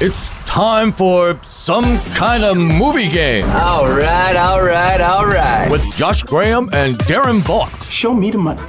It's 0.00 0.28
time 0.46 0.92
for 0.92 1.40
some 1.42 1.98
kind 2.14 2.44
of 2.44 2.56
movie 2.56 3.08
game. 3.08 3.44
All 3.50 3.88
right, 3.90 4.36
all 4.36 4.62
right, 4.62 5.00
all 5.00 5.26
right. 5.26 5.68
With 5.68 5.82
Josh 5.96 6.22
Graham 6.22 6.70
and 6.72 6.96
Daron 7.10 7.40
Vaught. 7.40 7.90
Show 7.90 8.14
me 8.14 8.30
the 8.30 8.38
money. 8.38 8.62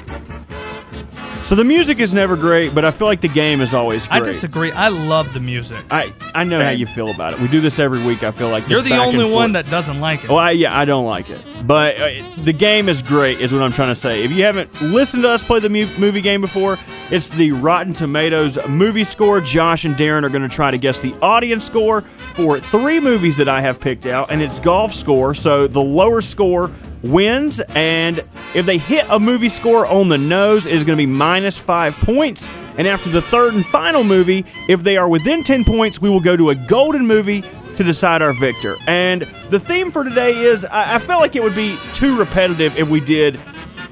So 1.42 1.56
the 1.56 1.64
music 1.64 2.00
is 2.00 2.14
never 2.14 2.36
great, 2.36 2.76
but 2.76 2.86
I 2.86 2.92
feel 2.92 3.08
like 3.08 3.22
the 3.22 3.28
game 3.28 3.60
is 3.60 3.74
always 3.74 4.08
great. 4.08 4.22
I 4.22 4.26
disagree. 4.26 4.72
I 4.72 4.90
love 4.90 5.34
the 5.34 5.40
music. 5.40 5.84
I, 5.90 6.14
I 6.36 6.44
know 6.44 6.64
how 6.64 6.70
you 6.70 6.86
feel 6.86 7.10
about 7.10 7.34
it. 7.34 7.40
We 7.40 7.48
do 7.48 7.60
this 7.60 7.80
every 7.80 8.04
week. 8.04 8.22
I 8.24 8.30
feel 8.32 8.50
like 8.50 8.70
You're 8.70 8.84
the 8.84 8.98
only 8.98 9.26
one 9.26 9.54
that 9.54 9.68
doesn't 9.70 10.00
like 10.00 10.26
it. 10.26 10.30
Well, 10.30 10.38
I, 10.38 10.52
yeah, 10.52 10.78
I 10.78 10.86
don't 10.86 11.06
like 11.06 11.30
it, 11.30 11.42
but 11.66 12.00
uh, 12.00 12.10
the 12.44 12.54
game 12.54 12.88
is 12.88 13.02
great. 13.02 13.42
Is 13.42 13.52
what 13.52 13.64
I'm 13.64 13.72
trying 13.72 13.90
to 13.90 13.96
say. 13.96 14.24
If 14.24 14.32
you 14.32 14.44
haven't 14.44 14.70
listened 14.82 15.24
to 15.24 15.30
us 15.30 15.44
play 15.44 15.60
the 15.60 15.70
mu- 15.70 15.98
movie 15.98 16.22
game 16.22 16.42
before, 16.42 16.78
it's 17.10 17.30
the 17.30 17.52
Rotten 17.54 17.94
Tomatoes 17.94 18.60
movie 18.68 19.04
score. 19.06 19.42
Josh 19.42 19.86
and 19.86 19.96
Daron 19.96 20.24
are 20.24 20.30
going 20.30 20.44
to 20.48 20.50
try 20.50 20.70
to 20.70 20.78
guess 20.78 21.00
the 21.00 21.16
audience 21.20 21.66
score 21.66 22.04
for 22.36 22.60
three 22.60 23.00
movies 23.00 23.38
that 23.38 23.50
I 23.50 23.62
have 23.62 23.80
picked 23.80 24.06
out, 24.06 24.32
and 24.32 24.42
it's 24.42 24.60
golf 24.60 24.94
score. 24.94 25.34
So 25.34 25.68
the 25.68 25.82
lower 25.82 26.22
score 26.22 26.70
wins, 27.02 27.60
and 27.70 28.24
if 28.56 28.66
they 28.66 28.78
hit 28.78 29.06
a 29.10 29.20
movie 29.20 29.50
score 29.50 29.86
on 29.86 30.10
the 30.10 30.18
nose, 30.18 30.66
it 30.66 30.74
is 30.74 30.84
going 30.84 30.98
to 30.98 31.02
be 31.02 31.06
minus 31.06 31.58
five 31.58 31.96
points. 31.96 32.48
And 32.78 32.88
after 32.88 33.10
the 33.10 33.22
third 33.22 33.54
and 33.54 33.66
final 33.66 34.04
movie, 34.04 34.46
if 34.68 34.84
they 34.84 34.98
are 34.98 35.10
within 35.10 35.44
10 35.44 35.66
points, 35.66 36.02
we 36.02 36.10
will 36.10 36.20
go 36.20 36.38
to 36.38 36.50
a 36.50 36.56
golden 36.56 37.06
movie 37.06 37.44
to 37.76 37.84
decide 37.84 38.22
our 38.22 38.34
victor. 38.34 38.78
And 38.88 39.28
the 39.50 39.60
theme 39.60 39.92
for 39.92 40.04
today 40.04 40.36
is 40.36 40.66
I, 40.66 40.96
I 40.96 41.00
felt 41.00 41.22
like 41.22 41.36
it 41.36 41.44
would 41.44 41.56
be 41.56 41.78
too 41.94 42.18
repetitive 42.18 42.76
if 42.78 42.90
we 42.90 43.00
did 43.00 43.40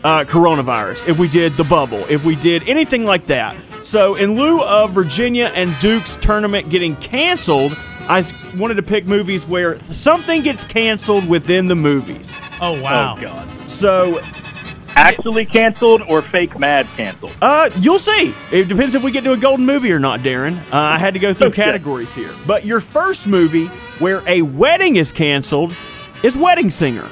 uh, 0.03 0.23
coronavirus, 0.23 1.07
if 1.07 1.17
we 1.17 1.27
did 1.27 1.55
the 1.55 1.63
bubble, 1.63 2.05
if 2.09 2.23
we 2.23 2.35
did 2.35 2.67
anything 2.67 3.05
like 3.05 3.27
that. 3.27 3.57
So, 3.83 4.15
in 4.15 4.35
lieu 4.35 4.61
of 4.61 4.91
Virginia 4.91 5.51
and 5.55 5.77
Duke's 5.79 6.17
tournament 6.17 6.69
getting 6.69 6.95
canceled, 6.97 7.77
I 8.09 8.25
wanted 8.57 8.75
to 8.75 8.83
pick 8.83 9.05
movies 9.05 9.45
where 9.45 9.75
something 9.77 10.41
gets 10.41 10.63
canceled 10.63 11.27
within 11.27 11.67
the 11.67 11.75
movies. 11.75 12.33
Oh 12.61 12.81
wow! 12.81 13.15
Oh 13.17 13.21
God! 13.21 13.69
So, 13.69 14.21
Actually 14.99 15.45
canceled 15.45 16.01
or 16.09 16.21
fake 16.23 16.57
mad 16.57 16.87
canceled? 16.97 17.33
uh, 17.41 17.69
you'll 17.77 17.99
see. 17.99 18.33
It 18.51 18.67
depends 18.67 18.95
if 18.95 19.03
we 19.03 19.11
get 19.11 19.23
to 19.25 19.33
a 19.33 19.37
golden 19.37 19.65
movie 19.65 19.91
or 19.91 19.99
not, 19.99 20.21
Daron. 20.21 20.59
Uh, 20.73 20.77
I 20.77 20.97
had 20.97 21.13
to 21.13 21.19
go 21.19 21.33
through 21.35 21.47
Okay. 21.49 21.63
categories 21.63 22.15
here. 22.15 22.33
But 22.47 22.65
your 22.65 22.79
first 22.81 23.27
movie 23.27 23.67
where 23.99 24.23
a 24.27 24.41
wedding 24.41 24.95
is 24.95 25.11
canceled 25.11 25.75
is 26.23 26.35
Wedding 26.37 26.71
Singer. 26.71 27.07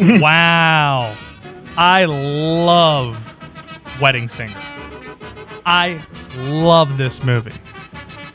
wow. 0.18 1.16
I 1.76 2.04
love 2.06 3.38
Wedding 4.00 4.26
Singer. 4.26 4.60
I 5.64 6.04
love 6.34 6.98
this 6.98 7.22
movie. 7.22 7.54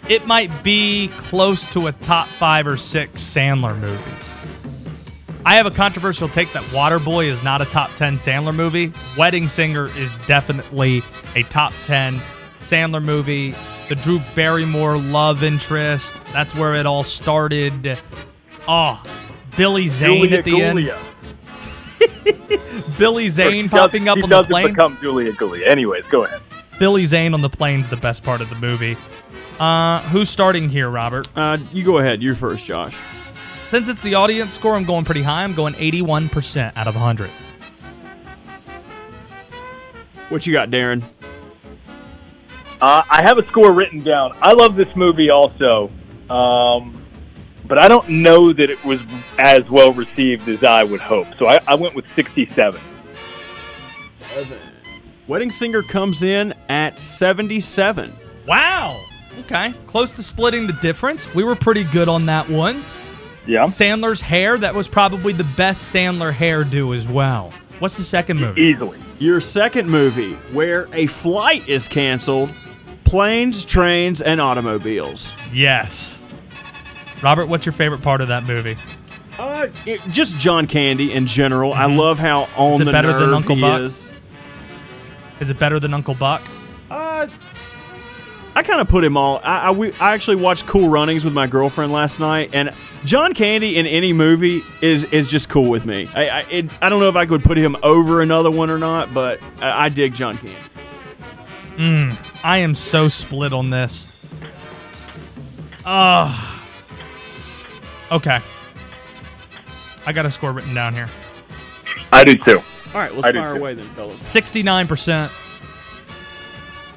It 0.10 0.26
might 0.26 0.64
be 0.64 1.10
close 1.18 1.66
to 1.68 1.88
a 1.88 1.92
top 1.92 2.30
five 2.40 2.66
or 2.66 2.78
six 2.78 3.22
Sandler 3.22 3.78
movie. 3.78 4.02
I 5.46 5.56
have 5.56 5.66
a 5.66 5.72
controversial 5.72 6.30
take 6.30 6.52
that 6.54 6.64
Waterboy 6.66 7.28
is 7.28 7.42
not 7.44 7.62
a 7.62 7.66
top 7.66 7.94
10 7.94 8.16
Sandler 8.16 8.56
movie. 8.56 8.94
Wedding 9.18 9.48
Singer 9.48 9.88
is 9.98 10.14
definitely 10.26 11.04
a 11.36 11.44
top 11.44 11.74
10 11.84 12.22
Sandler 12.60 13.04
movie. 13.04 13.56
The 13.90 13.96
Drew 13.96 14.20
Barrymore 14.36 14.98
love 14.98 15.44
interest, 15.44 16.16
that's 16.34 16.54
where 16.54 16.76
it 16.76 16.86
all 16.86 17.04
started. 17.04 17.98
Oh, 18.68 19.02
Billy 19.56 19.88
Zane 19.88 20.30
Julia 20.30 20.38
at 20.38 20.46
the 20.46 20.62
end. 20.62 20.92
Billy 22.98 23.30
Zane 23.30 23.64
He 23.64 23.70
popping 23.70 24.10
up 24.10 24.18
he 24.18 24.24
on 24.24 24.30
the 24.30 24.36
doesn't 24.38 24.52
plane. 24.52 24.68
become 24.74 24.98
Julia 25.02 25.32
Gulia. 25.34 25.70
Anyways, 25.70 26.04
go 26.12 26.26
ahead. 26.26 26.42
Billy 26.80 27.06
Zane 27.06 27.34
on 27.34 27.42
the 27.42 27.50
plane's 27.50 27.88
the 27.90 27.96
best 27.96 28.24
part 28.24 28.42
of 28.42 28.50
the 28.50 28.56
movie. 28.56 28.98
Uh, 29.60 30.02
who's 30.10 30.30
starting 30.30 30.70
here, 30.70 30.90
Robert? 30.90 31.28
Uh, 31.36 31.58
you 31.74 31.84
go 31.84 31.98
ahead. 31.98 32.22
You're 32.22 32.36
first, 32.36 32.66
Josh. 32.66 33.00
Since 33.70 33.90
it's 33.90 34.02
the 34.02 34.16
audience 34.16 34.54
score, 34.54 34.76
I'm 34.76 34.86
going 34.86 35.04
pretty 35.04 35.24
high. 35.24 35.44
I'm 35.44 35.54
going 35.54 35.74
81% 35.74 36.74
out 36.76 36.88
of 36.88 36.96
100. 36.96 37.32
What 40.30 40.46
you 40.46 40.54
got, 40.54 40.70
Daron? 40.70 41.04
Uh, 42.80 43.02
I 43.10 43.24
have 43.24 43.38
a 43.38 43.48
score 43.48 43.72
written 43.72 44.04
down. 44.04 44.38
I 44.42 44.54
love 44.54 44.76
this 44.76 44.88
movie 44.96 45.30
also, 45.32 45.90
um, 46.30 47.04
but 47.68 47.80
I 47.82 47.88
don't 47.88 48.08
know 48.08 48.54
that 48.54 48.70
it 48.70 48.84
was 48.86 49.00
as 49.40 49.62
well 49.72 49.94
received 49.94 50.48
as 50.48 50.64
I 50.64 50.84
would 50.84 51.02
hope. 51.02 51.28
So 51.40 51.48
I, 51.48 51.60
I 51.66 51.76
went 51.76 51.96
with 51.96 52.06
67. 52.16 52.80
Wedding 55.28 55.50
Singer 55.50 55.82
comes 55.82 56.22
in 56.22 56.54
at 56.70 57.00
77. 57.00 58.14
Wow. 58.46 59.07
Okay. 59.40 59.74
Close 59.86 60.12
to 60.14 60.24
splitting 60.24 60.68
the 60.68 60.74
difference. 60.74 61.34
We 61.34 61.44
were 61.44 61.56
pretty 61.56 61.84
good 61.84 62.10
on 62.10 62.26
that 62.28 62.50
one. 62.50 62.84
Yeah. 63.46 63.64
Sandler's 63.64 64.22
hair, 64.22 64.58
that 64.58 64.76
was 64.76 64.88
probably 64.88 65.32
the 65.34 65.46
best 65.56 65.94
Sandler 65.94 66.34
hairdo 66.34 66.96
as 66.96 67.08
well. 67.08 67.54
What's 67.80 67.96
the 67.98 68.04
second 68.04 68.40
movie? 68.40 68.62
Easily. 68.62 69.00
Your 69.20 69.40
second 69.40 69.90
movie, 69.90 70.34
where 70.52 70.88
a 70.94 71.08
flight 71.08 71.68
is 71.70 71.88
canceled, 71.88 72.52
planes, 73.04 73.64
trains, 73.64 74.22
and 74.22 74.42
automobiles. 74.42 75.34
Yes. 75.54 76.22
Robert, 77.24 77.46
what's 77.48 77.66
your 77.66 77.74
favorite 77.74 78.02
part 78.02 78.20
of 78.22 78.28
that 78.28 78.44
movie? 78.44 78.78
Uh, 79.40 79.68
it, 79.86 80.02
just 80.10 80.38
John 80.38 80.68
Candy 80.68 81.14
in 81.14 81.26
general. 81.28 81.74
I 81.74 81.86
love 81.86 82.20
how 82.20 82.44
on 82.58 82.74
Is 82.74 82.82
it 82.82 82.86
the 82.86 82.92
better 82.92 83.18
than 83.18 83.34
Uncle 83.34 83.56
he 83.56 83.62
Buck? 83.62 83.82
is. 83.82 84.06
Is 85.40 85.50
it 85.52 85.60
better 85.60 85.80
than 85.80 85.94
Uncle 85.94 86.16
Buck? 86.16 86.42
Uh, 86.90 87.28
I 88.58 88.64
kind 88.64 88.82
of 88.82 88.88
put 88.88 89.04
him 89.04 89.16
all. 89.16 89.40
I, 89.44 89.68
I, 89.68 89.72
we, 89.72 89.94
I 89.94 90.16
actually 90.16 90.38
watched 90.38 90.66
Cool 90.66 90.90
Runnings 90.90 91.24
with 91.24 91.32
my 91.32 91.46
girlfriend 91.46 91.94
last 91.94 92.20
night, 92.20 92.50
and 92.54 92.74
John 93.06 93.36
Candy 93.36 93.78
in 93.78 93.86
any 93.86 94.14
movie 94.14 94.64
is 94.82 95.04
is 95.04 95.30
just 95.30 95.48
cool 95.48 95.70
with 95.70 95.86
me. 95.86 96.10
I 96.16 96.28
I, 96.28 96.40
it, 96.50 96.66
I 96.82 96.90
don't 96.90 97.00
know 97.00 97.08
if 97.08 97.16
I 97.16 97.28
could 97.28 97.44
put 97.44 97.60
him 97.60 97.78
over 97.84 98.20
another 98.24 98.50
one 98.50 98.72
or 98.72 98.80
not, 98.80 99.14
but 99.14 99.40
I, 99.60 99.86
I 99.86 99.90
dig 99.90 100.16
John 100.16 100.40
Candy. 100.40 100.58
Mm, 101.76 102.18
I 102.44 102.58
am 102.58 102.74
so 102.74 103.08
split 103.08 103.54
on 103.54 103.70
this. 103.70 104.12
Ugh. 105.86 106.62
Okay. 108.12 108.40
I 110.04 110.14
got 110.14 110.26
a 110.26 110.32
score 110.32 110.52
written 110.52 110.74
down 110.74 110.96
here. 110.96 111.12
I 112.12 112.24
do 112.24 112.34
too. 112.36 112.58
All 112.58 113.02
right, 113.02 113.14
let's 113.14 113.28
I 113.28 113.34
fire 113.34 113.56
away 113.56 113.76
then, 113.76 113.94
fellas. 113.94 114.20
69%. 114.20 115.30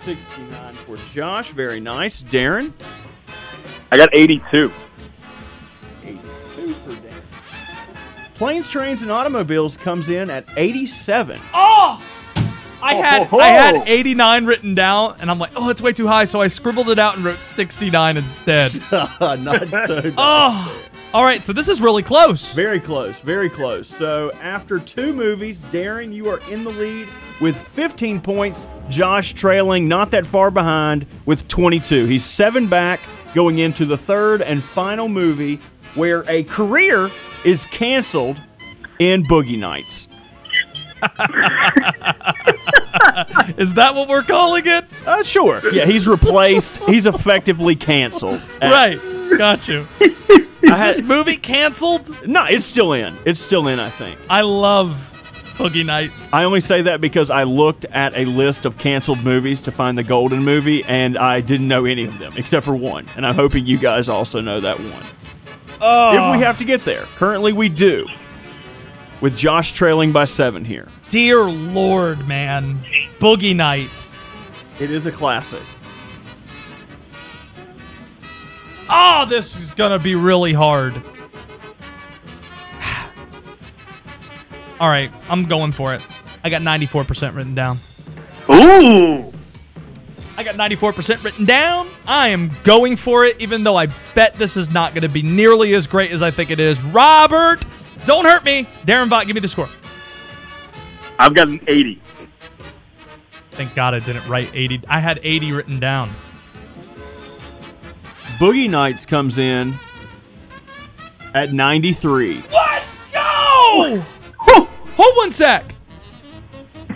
69 0.04 0.78
for 0.86 0.96
Josh. 1.12 1.50
Very 1.50 1.80
nice. 1.80 2.22
Daron. 2.22 2.72
I 3.92 3.96
got 3.96 4.08
82. 4.12 4.72
82 6.04 6.74
for 6.74 6.90
Daron. 6.90 7.22
Planes, 8.34 8.68
trains, 8.68 9.02
and 9.02 9.10
automobiles 9.12 9.76
comes 9.76 10.08
in 10.08 10.30
at 10.30 10.46
87. 10.56 11.40
Oh! 11.52 12.02
I 12.82 12.94
Oh, 12.94 13.02
had 13.02 13.26
ho, 13.26 13.36
ho. 13.36 13.38
I 13.38 13.48
had 13.48 13.82
89 13.86 14.46
written 14.46 14.74
down, 14.74 15.16
and 15.20 15.30
I'm 15.30 15.38
like, 15.38 15.50
oh, 15.54 15.68
it's 15.68 15.82
way 15.82 15.92
too 15.92 16.06
high, 16.06 16.24
so 16.24 16.40
I 16.40 16.48
scribbled 16.48 16.88
it 16.88 16.98
out 16.98 17.16
and 17.16 17.24
wrote 17.24 17.42
69 17.42 18.16
instead. 18.16 18.74
Not 18.90 19.10
so 19.10 19.34
ah! 19.36 19.86
bad. 19.86 20.14
oh! 20.16 20.82
All 21.12 21.24
right, 21.24 21.44
so 21.44 21.52
this 21.52 21.68
is 21.68 21.80
really 21.80 22.04
close. 22.04 22.52
Very 22.52 22.78
close, 22.78 23.18
very 23.18 23.50
close. 23.50 23.88
So 23.88 24.30
after 24.34 24.78
two 24.78 25.12
movies, 25.12 25.64
Daron, 25.64 26.14
you 26.14 26.28
are 26.28 26.38
in 26.48 26.62
the 26.62 26.70
lead 26.70 27.08
with 27.40 27.56
15 27.56 28.20
points. 28.20 28.68
Josh 28.88 29.32
trailing 29.34 29.88
not 29.88 30.12
that 30.12 30.24
far 30.24 30.52
behind 30.52 31.06
with 31.26 31.48
22. 31.48 32.04
He's 32.06 32.24
seven 32.24 32.68
back 32.68 33.00
going 33.34 33.58
into 33.58 33.86
the 33.86 33.98
third 33.98 34.40
and 34.40 34.62
final 34.62 35.08
movie 35.08 35.60
where 35.96 36.22
a 36.30 36.44
career 36.44 37.10
is 37.44 37.64
canceled 37.66 38.40
in 39.00 39.24
Boogie 39.24 39.58
Nights. 39.58 40.06
Is 43.58 43.74
that 43.74 43.94
what 43.94 44.08
we're 44.08 44.22
calling 44.22 44.62
it? 44.66 44.84
Uh, 45.06 45.22
sure. 45.24 45.60
Yeah, 45.72 45.86
he's 45.86 46.06
replaced. 46.06 46.76
he's 46.84 47.06
effectively 47.06 47.74
canceled. 47.74 48.40
Uh, 48.62 48.68
Right. 49.30 49.38
Got 49.38 49.66
you. 49.68 49.88
Is 50.62 50.70
had- 50.70 50.88
this 50.88 51.02
movie 51.02 51.36
canceled? 51.36 52.14
No, 52.26 52.44
it's 52.44 52.66
still 52.66 52.92
in. 52.92 53.16
It's 53.24 53.40
still 53.40 53.68
in, 53.68 53.78
I 53.80 53.90
think. 53.90 54.18
I 54.28 54.42
love 54.42 55.14
Boogie 55.56 55.84
Nights. 55.84 56.28
I 56.32 56.44
only 56.44 56.60
say 56.60 56.82
that 56.82 57.00
because 57.00 57.30
I 57.30 57.42
looked 57.44 57.84
at 57.86 58.16
a 58.16 58.24
list 58.24 58.64
of 58.64 58.78
canceled 58.78 59.22
movies 59.24 59.60
to 59.62 59.72
find 59.72 59.96
the 59.98 60.02
golden 60.04 60.42
movie, 60.42 60.82
and 60.84 61.18
I 61.18 61.40
didn't 61.40 61.68
know 61.68 61.84
any 61.84 62.04
of 62.04 62.18
them 62.18 62.34
except 62.36 62.64
for 62.64 62.74
one. 62.76 63.08
And 63.16 63.26
I'm 63.26 63.34
hoping 63.34 63.66
you 63.66 63.78
guys 63.78 64.08
also 64.08 64.40
know 64.40 64.60
that 64.60 64.78
one. 64.80 65.04
Oh, 65.82 66.32
If 66.32 66.38
we 66.38 66.44
have 66.44 66.58
to 66.58 66.64
get 66.64 66.84
there, 66.84 67.06
currently 67.16 67.52
we 67.52 67.68
do. 67.68 68.06
With 69.20 69.36
Josh 69.36 69.72
trailing 69.72 70.12
by 70.12 70.24
seven 70.24 70.64
here. 70.64 70.88
dear 71.10 71.42
Lord, 71.44 72.26
man, 72.26 72.82
Boogie 73.18 73.54
Nights. 73.54 74.18
It 74.78 74.90
is 74.90 75.04
a 75.04 75.12
classic. 75.12 75.62
Oh, 78.92 79.24
this 79.28 79.56
is 79.56 79.70
gonna 79.70 79.98
be 79.98 80.16
really 80.16 80.52
hard. 80.52 80.94
All 84.80 84.88
right, 84.88 85.12
I'm 85.28 85.46
going 85.46 85.72
for 85.72 85.94
it. 85.94 86.02
I 86.42 86.50
got 86.50 86.62
94% 86.62 87.36
written 87.36 87.54
down. 87.54 87.78
Ooh. 88.50 89.32
I 90.36 90.42
got 90.42 90.54
94% 90.54 91.22
written 91.22 91.44
down. 91.44 91.90
I 92.06 92.28
am 92.28 92.56
going 92.64 92.96
for 92.96 93.26
it, 93.26 93.40
even 93.42 93.62
though 93.62 93.76
I 93.76 93.88
bet 94.14 94.38
this 94.38 94.56
is 94.56 94.70
not 94.70 94.94
going 94.94 95.02
to 95.02 95.08
be 95.08 95.22
nearly 95.22 95.74
as 95.74 95.86
great 95.86 96.12
as 96.12 96.22
I 96.22 96.30
think 96.30 96.50
it 96.50 96.58
is. 96.58 96.82
Robert, 96.82 97.64
don't 98.06 98.24
hurt 98.24 98.42
me. 98.42 98.66
Daron 98.86 99.10
Vaught, 99.10 99.26
give 99.26 99.34
me 99.34 99.40
the 99.40 99.48
score. 99.48 99.68
I've 101.18 101.34
got 101.34 101.48
an 101.48 101.60
80. 101.68 102.00
Thank 103.52 103.74
God 103.74 103.92
I 103.92 104.00
didn't 104.00 104.26
write 104.28 104.50
80. 104.54 104.80
I 104.88 105.00
had 105.00 105.20
80 105.22 105.52
written 105.52 105.78
down. 105.78 106.14
Boogie 108.40 108.70
Nights 108.70 109.04
comes 109.04 109.36
in 109.36 109.78
at 111.34 111.52
93. 111.52 112.36
Let's 112.50 112.86
go! 113.12 114.02
Hold 114.96 115.16
one 115.18 115.30
sec. 115.30 115.74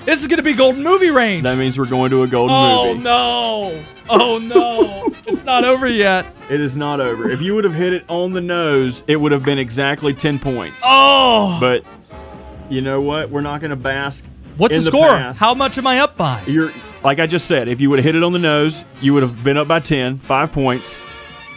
This 0.07 0.23
is 0.23 0.27
going 0.27 0.39
to 0.39 0.43
be 0.43 0.55
golden 0.55 0.83
movie 0.83 1.11
range. 1.11 1.43
That 1.43 1.59
means 1.59 1.79
we're 1.79 1.85
going 1.85 2.11
to 2.13 2.23
a 2.23 2.27
golden 2.27 2.57
oh, 2.59 2.95
movie. 2.95 3.07
Oh, 3.07 3.77
no. 3.77 3.85
Oh, 4.09 4.39
no. 4.39 5.15
it's 5.27 5.45
not 5.45 5.67
over 5.67 5.87
yet. 5.87 6.25
It 6.49 6.63
is 6.63 6.79
not 6.79 7.03
over. 7.03 7.31
If 7.31 7.43
you 7.43 7.55
would 7.55 7.65
have 7.65 7.75
hit 7.75 7.93
it 7.93 8.07
on 8.09 8.33
the 8.33 8.41
nose, 8.41 9.05
it 9.07 9.17
would 9.17 9.33
have 9.33 9.45
been 9.45 9.59
exactly 9.59 10.15
10 10.15 10.39
points. 10.39 10.81
Oh. 10.83 11.59
But 11.61 11.85
you 12.71 12.81
know 12.81 13.03
what? 13.03 13.29
We're 13.29 13.43
not 13.43 13.61
going 13.61 13.69
to 13.69 13.77
bask. 13.77 14.25
What's 14.57 14.73
in 14.73 14.81
the 14.81 14.87
score? 14.87 15.09
past. 15.09 15.41
How 15.41 15.53
much 15.55 15.77
am 15.77 15.87
I 15.87 15.99
up 15.99 16.17
by? 16.17 16.43
You're 16.47 16.73
like 17.03 17.21
I 17.21 17.27
just 17.27 17.47
said. 17.47 17.69
If 17.69 17.83
you 17.83 17.91
would 17.91 17.99
have 17.99 18.05
hit 18.07 18.17
it 18.17 18.23
on 18.23 18.33
the 18.33 18.39
nose, 18.39 18.83
you 19.03 19.13
would 19.13 19.23
have 19.23 19.45
been 19.45 19.59
up 19.59 19.69
by 19.69 19.81
10, 19.81 20.17
five 20.17 20.51
points. 20.51 21.03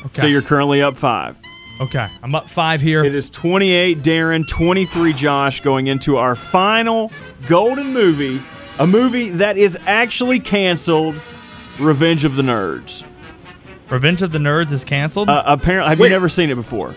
Okay. 0.08 0.22
So 0.22 0.28
you're 0.28 0.42
currently 0.42 0.82
up 0.82 0.98
five. 0.98 1.38
Okay. 1.80 2.08
I'm 2.24 2.34
up 2.34 2.50
five 2.50 2.82
here. 2.82 3.04
It 3.04 3.14
is 3.14 3.30
28, 3.30 4.02
Daron, 4.02 4.48
23, 4.48 5.14
Josh, 5.14 5.62
going 5.62 5.88
into 5.88 6.18
our 6.18 6.34
final 6.36 7.12
golden 7.48 7.94
movie, 7.94 8.42
a 8.80 8.88
movie 8.88 9.30
that 9.30 9.58
is 9.58 9.78
actually 9.86 10.40
canceled, 10.40 11.16
Revenge 11.80 12.26
of 12.26 12.36
the 12.36 12.42
Nerds. 12.42 13.04
Revenge 13.90 14.22
of 14.24 14.32
the 14.32 14.40
Nerds 14.40 14.72
is 14.72 14.84
canceled? 14.84 15.30
Uh, 15.30 15.44
apparently, 15.46 15.90
have 15.92 16.00
Wait. 16.00 16.08
you 16.08 16.12
never 16.14 16.30
seen 16.30 16.50
it 16.50 16.56
before? 16.56 16.96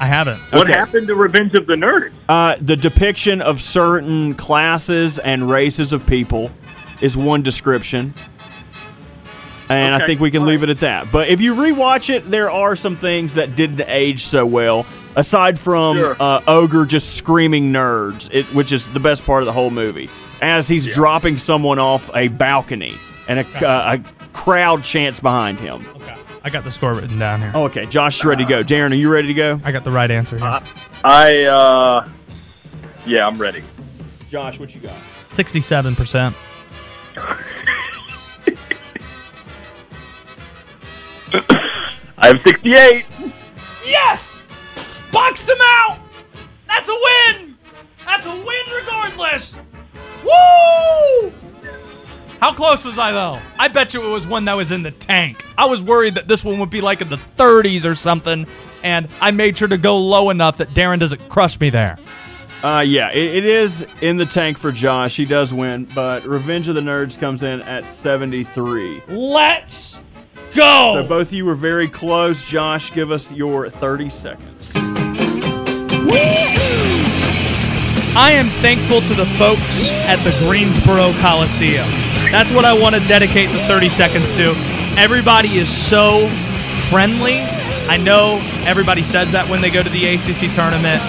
I 0.00 0.06
haven't. 0.06 0.40
What 0.52 0.68
Okay. 0.68 0.72
happened 0.78 1.06
to 1.08 1.14
Revenge 1.14 1.54
of 1.54 1.66
the 1.66 1.74
Nerds? 1.74 2.12
Uh, 2.28 2.56
the 2.60 2.76
depiction 2.76 3.40
of 3.42 3.60
certain 3.60 4.34
classes 4.34 5.18
and 5.18 5.48
races 5.50 5.92
of 5.92 6.06
people 6.06 6.50
is 7.00 7.16
one 7.16 7.42
description. 7.42 8.14
And 9.68 9.94
I 9.94 10.04
think 10.04 10.20
we 10.20 10.30
can 10.30 10.42
all 10.42 10.48
leave 10.48 10.60
right. 10.60 10.68
it 10.68 10.76
at 10.76 10.80
that. 10.80 11.10
But 11.12 11.28
if 11.28 11.40
you 11.40 11.54
rewatch 11.54 12.12
it, 12.14 12.30
there 12.30 12.50
are 12.50 12.76
some 12.76 12.96
things 12.96 13.34
that 13.34 13.56
didn't 13.56 13.80
age 13.88 14.26
so 14.26 14.44
well. 14.44 14.84
Aside 15.16 15.58
from 15.58 15.96
Sure. 15.96 16.16
uh, 16.20 16.42
Ogre 16.46 16.84
just 16.84 17.16
screaming 17.16 17.72
nerds, 17.72 18.28
it, 18.32 18.52
which 18.52 18.72
is 18.72 18.88
the 18.88 19.00
best 19.00 19.24
part 19.24 19.42
of 19.42 19.46
the 19.46 19.52
whole 19.52 19.70
movie, 19.70 20.10
as 20.40 20.68
he's 20.68 20.92
dropping 20.94 21.38
someone 21.38 21.78
off 21.78 22.10
a 22.14 22.28
balcony 22.28 22.96
and 23.28 23.38
a, 23.40 23.66
uh, 23.66 23.96
a 23.96 24.28
crowd 24.32 24.82
chants 24.82 25.20
behind 25.20 25.58
him. 25.60 25.86
Okay. 25.96 26.16
I 26.42 26.50
got 26.50 26.64
the 26.64 26.70
score 26.70 26.92
written 26.94 27.18
down 27.18 27.40
here. 27.40 27.52
Oh, 27.54 27.64
okay, 27.64 27.86
Josh 27.86 28.18
is 28.18 28.24
ready 28.24 28.44
to 28.44 28.48
go. 28.48 28.62
Daron, 28.62 28.90
are 28.90 28.96
you 28.96 29.10
ready 29.10 29.28
to 29.28 29.34
go? 29.34 29.58
I 29.64 29.72
got 29.72 29.84
the 29.84 29.92
right 29.92 30.10
answer 30.10 30.36
here. 30.36 30.60
I, 31.04 31.44
uh, 31.44 32.08
yeah, 33.06 33.26
I'm 33.26 33.40
ready. 33.40 33.64
Josh, 34.28 34.58
what 34.58 34.74
you 34.74 34.80
got? 34.82 35.00
67%. 35.26 36.34
I 42.24 42.28
have 42.28 42.40
68. 42.42 43.04
Yes! 43.84 44.40
Boxed 45.12 45.46
him 45.46 45.58
out! 45.60 45.98
That's 46.66 46.88
a 46.88 46.94
win! 46.94 47.58
That's 48.06 48.26
a 48.26 48.34
win 48.34 48.74
regardless! 48.74 49.54
Woo! 50.24 51.34
How 52.40 52.54
close 52.54 52.82
was 52.82 52.98
I 52.98 53.12
though? 53.12 53.42
I 53.58 53.68
bet 53.68 53.92
you 53.92 54.02
it 54.02 54.10
was 54.10 54.26
one 54.26 54.46
that 54.46 54.54
was 54.54 54.70
in 54.70 54.82
the 54.82 54.90
tank. 54.90 55.44
I 55.58 55.66
was 55.66 55.82
worried 55.82 56.14
that 56.14 56.26
this 56.26 56.42
one 56.42 56.58
would 56.60 56.70
be 56.70 56.80
like 56.80 57.02
in 57.02 57.10
the 57.10 57.20
30s 57.36 57.84
or 57.84 57.94
something, 57.94 58.46
and 58.82 59.06
I 59.20 59.30
made 59.30 59.58
sure 59.58 59.68
to 59.68 59.76
go 59.76 59.98
low 59.98 60.30
enough 60.30 60.56
that 60.56 60.70
Daron 60.70 61.00
doesn't 61.00 61.28
crush 61.28 61.60
me 61.60 61.68
there. 61.68 61.98
Uh, 62.62 62.80
yeah, 62.80 63.10
it, 63.12 63.34
it 63.34 63.44
is 63.44 63.84
in 64.00 64.16
the 64.16 64.24
tank 64.24 64.56
for 64.56 64.72
Josh. 64.72 65.14
He 65.14 65.26
does 65.26 65.52
win, 65.52 65.90
but 65.94 66.24
Revenge 66.24 66.68
of 66.68 66.74
the 66.74 66.80
Nerds 66.80 67.20
comes 67.20 67.42
in 67.42 67.60
at 67.60 67.86
73. 67.86 69.02
Let's 69.08 70.00
go! 70.54 71.00
So 71.02 71.06
both 71.06 71.28
of 71.28 71.32
you 71.32 71.44
were 71.44 71.54
very 71.54 71.88
close. 71.88 72.44
Josh, 72.44 72.92
give 72.92 73.10
us 73.10 73.32
your 73.32 73.68
30 73.68 74.10
seconds. 74.10 74.72
I 78.16 78.30
am 78.30 78.48
thankful 78.62 79.00
to 79.00 79.14
the 79.14 79.26
folks 79.26 79.90
at 80.06 80.22
the 80.22 80.30
Greensboro 80.46 81.12
Coliseum. 81.20 81.84
That's 82.30 82.52
what 82.52 82.64
I 82.64 82.72
want 82.72 82.94
to 82.94 83.00
dedicate 83.08 83.50
the 83.50 83.58
30 83.64 83.88
seconds 83.88 84.30
to. 84.32 84.54
Everybody 84.96 85.58
is 85.58 85.68
so 85.68 86.28
friendly. 86.88 87.40
I 87.88 87.96
know 87.96 88.38
everybody 88.64 89.02
says 89.02 89.32
that 89.32 89.48
when 89.48 89.60
they 89.60 89.70
go 89.70 89.82
to 89.82 89.90
the 89.90 90.06
ACC 90.06 90.54
tournament, 90.54 91.02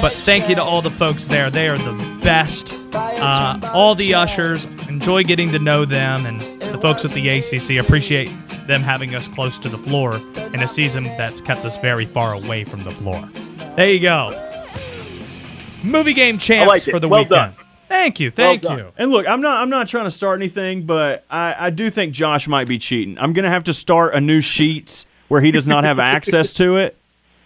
but 0.00 0.12
thank 0.12 0.48
you 0.48 0.54
to 0.54 0.62
all 0.62 0.80
the 0.82 0.90
folks 0.90 1.26
there. 1.26 1.50
They 1.50 1.68
are 1.68 1.78
the 1.78 2.20
best. 2.22 2.72
Uh, 2.94 3.58
all 3.74 3.96
the 3.96 4.14
ushers, 4.14 4.64
enjoy 4.88 5.24
getting 5.24 5.50
to 5.50 5.58
know 5.58 5.84
them, 5.84 6.26
and 6.26 6.40
the 6.60 6.78
folks 6.78 7.04
at 7.04 7.10
the 7.10 7.28
ACC 7.28 7.84
appreciate 7.84 8.30
them 8.66 8.82
having 8.82 9.14
us 9.14 9.28
close 9.28 9.58
to 9.58 9.68
the 9.68 9.78
floor 9.78 10.16
in 10.54 10.62
a 10.62 10.68
season 10.68 11.04
that's 11.04 11.40
kept 11.40 11.64
us 11.64 11.78
very 11.78 12.06
far 12.06 12.34
away 12.34 12.64
from 12.64 12.84
the 12.84 12.90
floor. 12.90 13.28
There 13.76 13.90
you 13.90 14.00
go. 14.00 14.38
Movie 15.82 16.12
game 16.14 16.38
champs 16.38 16.70
liked 16.70 16.88
it. 16.88 16.90
for 16.92 17.00
the 17.00 17.08
Well 17.08 17.22
weekend. 17.22 17.54
done. 17.56 17.66
Thank 17.88 18.20
you, 18.20 18.30
thank 18.30 18.62
done. 18.62 18.78
you. 18.78 18.92
And 18.96 19.10
look, 19.10 19.26
I'm 19.26 19.40
not 19.40 19.60
I'm 19.60 19.68
not 19.68 19.86
trying 19.88 20.04
to 20.04 20.10
start 20.10 20.38
anything, 20.40 20.86
but 20.86 21.24
I, 21.30 21.66
I 21.66 21.70
do 21.70 21.90
think 21.90 22.14
Josh 22.14 22.48
might 22.48 22.66
be 22.66 22.78
cheating. 22.78 23.18
I'm 23.18 23.32
gonna 23.32 23.50
have 23.50 23.64
to 23.64 23.74
start 23.74 24.14
a 24.14 24.20
new 24.20 24.40
sheets 24.40 25.04
where 25.28 25.40
he 25.40 25.50
does 25.50 25.68
not 25.68 25.84
have 25.84 25.98
access 25.98 26.52
to 26.54 26.76
it. 26.76 26.96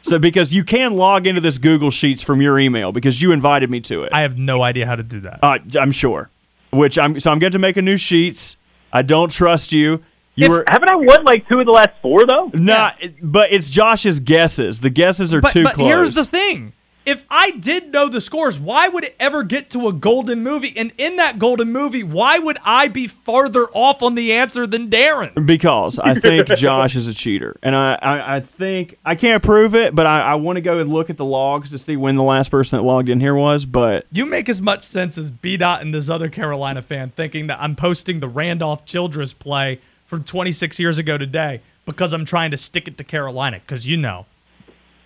So 0.03 0.21
because 0.21 0.55
you 0.55 0.63
can 0.63 0.93
log 0.93 1.27
into 1.27 1.41
this 1.41 1.59
Google 1.59 1.91
Sheets 1.91 2.23
from 2.23 2.41
your 2.41 2.61
email 2.61 2.93
because 2.93 3.21
you 3.21 3.33
invited 3.33 3.71
me 3.71 3.81
to 3.83 4.05
it. 4.05 4.13
I 4.13 4.21
have 4.21 4.39
no 4.39 4.63
idea 4.63 4.87
how 4.87 4.95
to 4.95 5.03
do 5.03 5.21
that. 5.23 5.41
Uh, 5.43 5.59
I'm 5.81 5.91
sure. 5.91 6.31
Which 6.71 6.97
I'm 6.97 7.19
so 7.19 7.33
I'm 7.33 7.41
going 7.41 7.53
to 7.53 7.59
make 7.59 7.77
a 7.77 7.83
new 7.83 7.97
sheets. 7.97 8.57
I 8.93 9.03
don't 9.03 9.31
trust 9.33 9.73
you. 9.73 10.05
You 10.37 10.45
If- 10.47 10.51
were 10.51 10.65
haven't 10.69 10.91
I 10.91 10.97
won 10.97 11.25
like 11.25 11.49
two 11.49 11.59
of 11.61 11.67
the 11.67 11.73
last 11.73 11.91
four 12.03 12.25
though? 12.27 12.51
not, 12.55 12.95
but 13.23 13.53
it's 13.53 13.71
Josh's 13.71 14.21
guesses. 14.21 14.81
The 14.81 14.91
guesses 14.91 15.33
are 15.35 15.41
But, 15.41 15.53
too 15.53 15.65
but 15.65 15.75
close. 15.75 15.89
here's 15.89 16.11
the 16.15 16.25
thing. 16.25 16.73
If 17.07 17.25
I 17.31 17.53
did 17.53 17.93
know 17.93 18.09
the 18.09 18.21
scores, 18.21 18.59
why 18.59 18.89
would 18.89 19.05
it 19.05 19.15
ever 19.21 19.45
get 19.45 19.71
to 19.71 19.87
a 19.87 19.93
golden 19.93 20.43
movie? 20.43 20.75
And 20.77 20.93
in 20.99 21.15
that 21.17 21.39
golden 21.39 21.71
movie, 21.71 22.03
why 22.03 22.41
would 22.41 22.59
I 22.65 22.89
be 22.89 23.07
farther 23.07 23.67
off 23.73 24.03
on 24.03 24.17
the 24.17 24.33
answer 24.33 24.67
than 24.67 24.91
Daron? 24.91 25.47
Because 25.47 26.01
I 26.01 26.15
think 26.15 26.49
Josh 26.57 26.97
is 26.97 27.07
a 27.07 27.15
cheater, 27.15 27.55
and 27.63 27.77
I, 27.77 27.97
I, 28.03 28.37
I 28.37 28.41
think 28.41 28.99
I 29.05 29.15
can't 29.15 29.41
prove 29.41 29.77
it, 29.77 29.95
but 29.95 30.05
I, 30.05 30.21
I 30.21 30.35
want 30.35 30.57
to 30.57 30.61
go 30.63 30.81
and 30.81 30.93
look 30.93 31.09
at 31.09 31.17
the 31.17 31.25
logs 31.25 31.71
to 31.71 31.79
see 31.79 31.97
when 31.97 32.17
the 32.17 32.25
last 32.25 32.51
person 32.51 32.77
that 32.79 32.83
logged 32.83 33.09
in 33.09 33.21
here 33.21 33.37
was. 33.37 33.67
But 33.67 34.07
You 34.11 34.27
make 34.27 34.49
as 34.49 34.61
much 34.61 34.83
sense 34.83 35.17
as 35.17 35.31
B 35.31 35.57
Dot 35.57 35.83
and 35.83 35.95
this 35.95 36.11
other 36.11 36.29
Carolina 36.29 36.83
fan 36.83 37.13
thinking 37.15 37.47
that 37.47 37.59
I'm 37.63 37.77
posting 37.77 38.19
the 38.19 38.29
Randolph 38.29 38.85
Childress 38.85 39.33
play 39.33 39.79
from 40.07 40.25
26 40.25 40.79
years 40.79 40.99
ago 40.99 41.19
today 41.19 41.61
because 41.85 42.13
I'm 42.13 42.25
trying 42.25 42.51
to 42.53 42.57
stick 42.57 42.89
it 42.89 42.97
to 42.99 43.05
Carolina. 43.05 43.61
Because 43.61 43.87
you 43.87 43.97
know, 43.97 44.27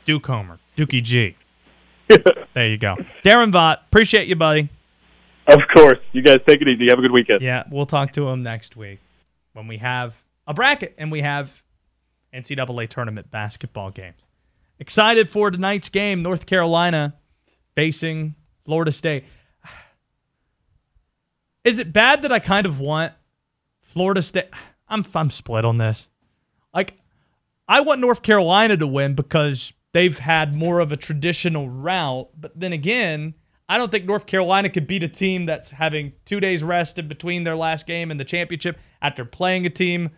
Duke 0.04 0.26
Homer, 0.26 0.58
Dookie 0.76 1.02
G. 1.02 1.36
there 2.54 2.68
you 2.68 2.78
go. 2.78 2.96
Daron 3.24 3.52
Vaught, 3.52 3.78
appreciate 3.88 4.28
you, 4.28 4.36
buddy. 4.36 4.68
Of 5.46 5.60
course. 5.74 5.98
You 6.12 6.22
guys 6.22 6.38
take 6.46 6.60
it 6.60 6.68
easy. 6.68 6.86
Have 6.88 6.98
a 6.98 7.02
good 7.02 7.12
weekend. 7.12 7.42
Yeah, 7.42 7.64
we'll 7.70 7.86
talk 7.86 8.12
to 8.12 8.28
him 8.28 8.42
next 8.42 8.76
week 8.76 9.00
when 9.52 9.66
we 9.66 9.78
have 9.78 10.22
a 10.46 10.54
bracket 10.54 10.94
and 10.98 11.10
we 11.10 11.20
have 11.20 11.62
NCAA 12.32 12.88
tournament 12.88 13.30
basketball 13.30 13.90
games. 13.90 14.20
Excited 14.78 15.30
for 15.30 15.50
tonight's 15.50 15.88
game, 15.88 16.22
North 16.22 16.46
Carolina 16.46 17.14
facing 17.74 18.34
Florida 18.64 18.92
State. 18.92 19.24
Is 21.64 21.78
it 21.78 21.92
bad 21.92 22.22
that 22.22 22.32
I 22.32 22.38
kind 22.38 22.66
of 22.66 22.80
want 22.80 23.12
Florida 23.82 24.22
State? 24.22 24.46
I'm 24.90 25.04
I'm 25.14 25.30
split 25.30 25.64
on 25.64 25.78
this. 25.78 26.08
Like, 26.74 26.98
I 27.68 27.80
want 27.80 28.00
North 28.00 28.22
Carolina 28.22 28.76
to 28.76 28.86
win 28.86 29.14
because 29.14 29.72
they've 29.92 30.18
had 30.18 30.54
more 30.54 30.80
of 30.80 30.92
a 30.92 30.96
traditional 30.96 31.68
route. 31.68 32.28
But 32.38 32.58
then 32.58 32.72
again, 32.72 33.34
I 33.68 33.78
don't 33.78 33.90
think 33.90 34.04
North 34.04 34.26
Carolina 34.26 34.68
could 34.68 34.86
beat 34.86 35.02
a 35.02 35.08
team 35.08 35.46
that's 35.46 35.70
having 35.70 36.12
two 36.24 36.40
days 36.40 36.64
rest 36.64 36.98
in 36.98 37.08
between 37.08 37.44
their 37.44 37.56
last 37.56 37.86
game 37.86 38.10
and 38.10 38.18
the 38.18 38.24
championship 38.24 38.78
after 39.00 39.24
playing 39.24 39.64
a 39.64 39.70
team 39.70 40.10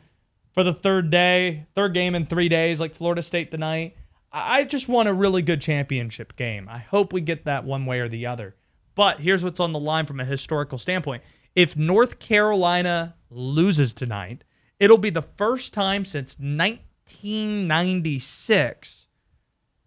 for 0.53 0.64
the 0.64 0.73
third 0.75 1.11
day, 1.11 1.66
third 1.75 1.95
game 1.95 2.14
in 2.14 2.27
three 2.27 2.49
days, 2.49 2.81
like 2.81 2.95
Florida 2.95 3.23
State 3.23 3.51
tonight. 3.51 3.97
I 4.33 4.64
just 4.64 4.89
want 4.89 5.09
a 5.09 5.14
really 5.14 5.43
good 5.43 5.61
championship 5.61 6.37
game. 6.37 6.68
I 6.68 6.79
hope 6.79 7.12
we 7.12 7.20
get 7.20 7.45
that 7.45 7.64
one 7.64 7.85
way 7.85 8.01
or 8.01 8.09
the 8.09 8.27
other. 8.27 8.57
But 8.95 9.20
here's 9.20 9.45
what's 9.45 9.61
on 9.61 9.73
the 9.73 9.79
line 9.79 10.07
from 10.07 10.20
a 10.20 10.25
historical 10.25 10.79
standpoint. 10.79 11.23
If 11.55 11.77
North 11.77 12.18
Carolina 12.18 13.14
loses 13.31 13.93
tonight, 13.93 14.45
it'll 14.83 14.99
be 14.99 15.11
the 15.11 15.22
first 15.22 15.72
time 15.72 16.05
since 16.05 16.37
1996 16.41 19.07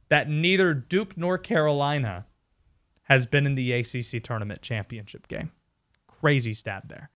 that 0.07 0.29
neither 0.29 0.73
Duke 0.73 1.17
nor 1.17 1.37
Carolina 1.37 2.25
has 3.03 3.25
been 3.25 3.45
in 3.45 3.55
the 3.55 3.73
ACC 3.73 4.23
tournament 4.23 4.61
championship 4.61 5.27
game. 5.27 5.51
Crazy 6.07 6.53
stat 6.53 6.87
there. 6.87 7.09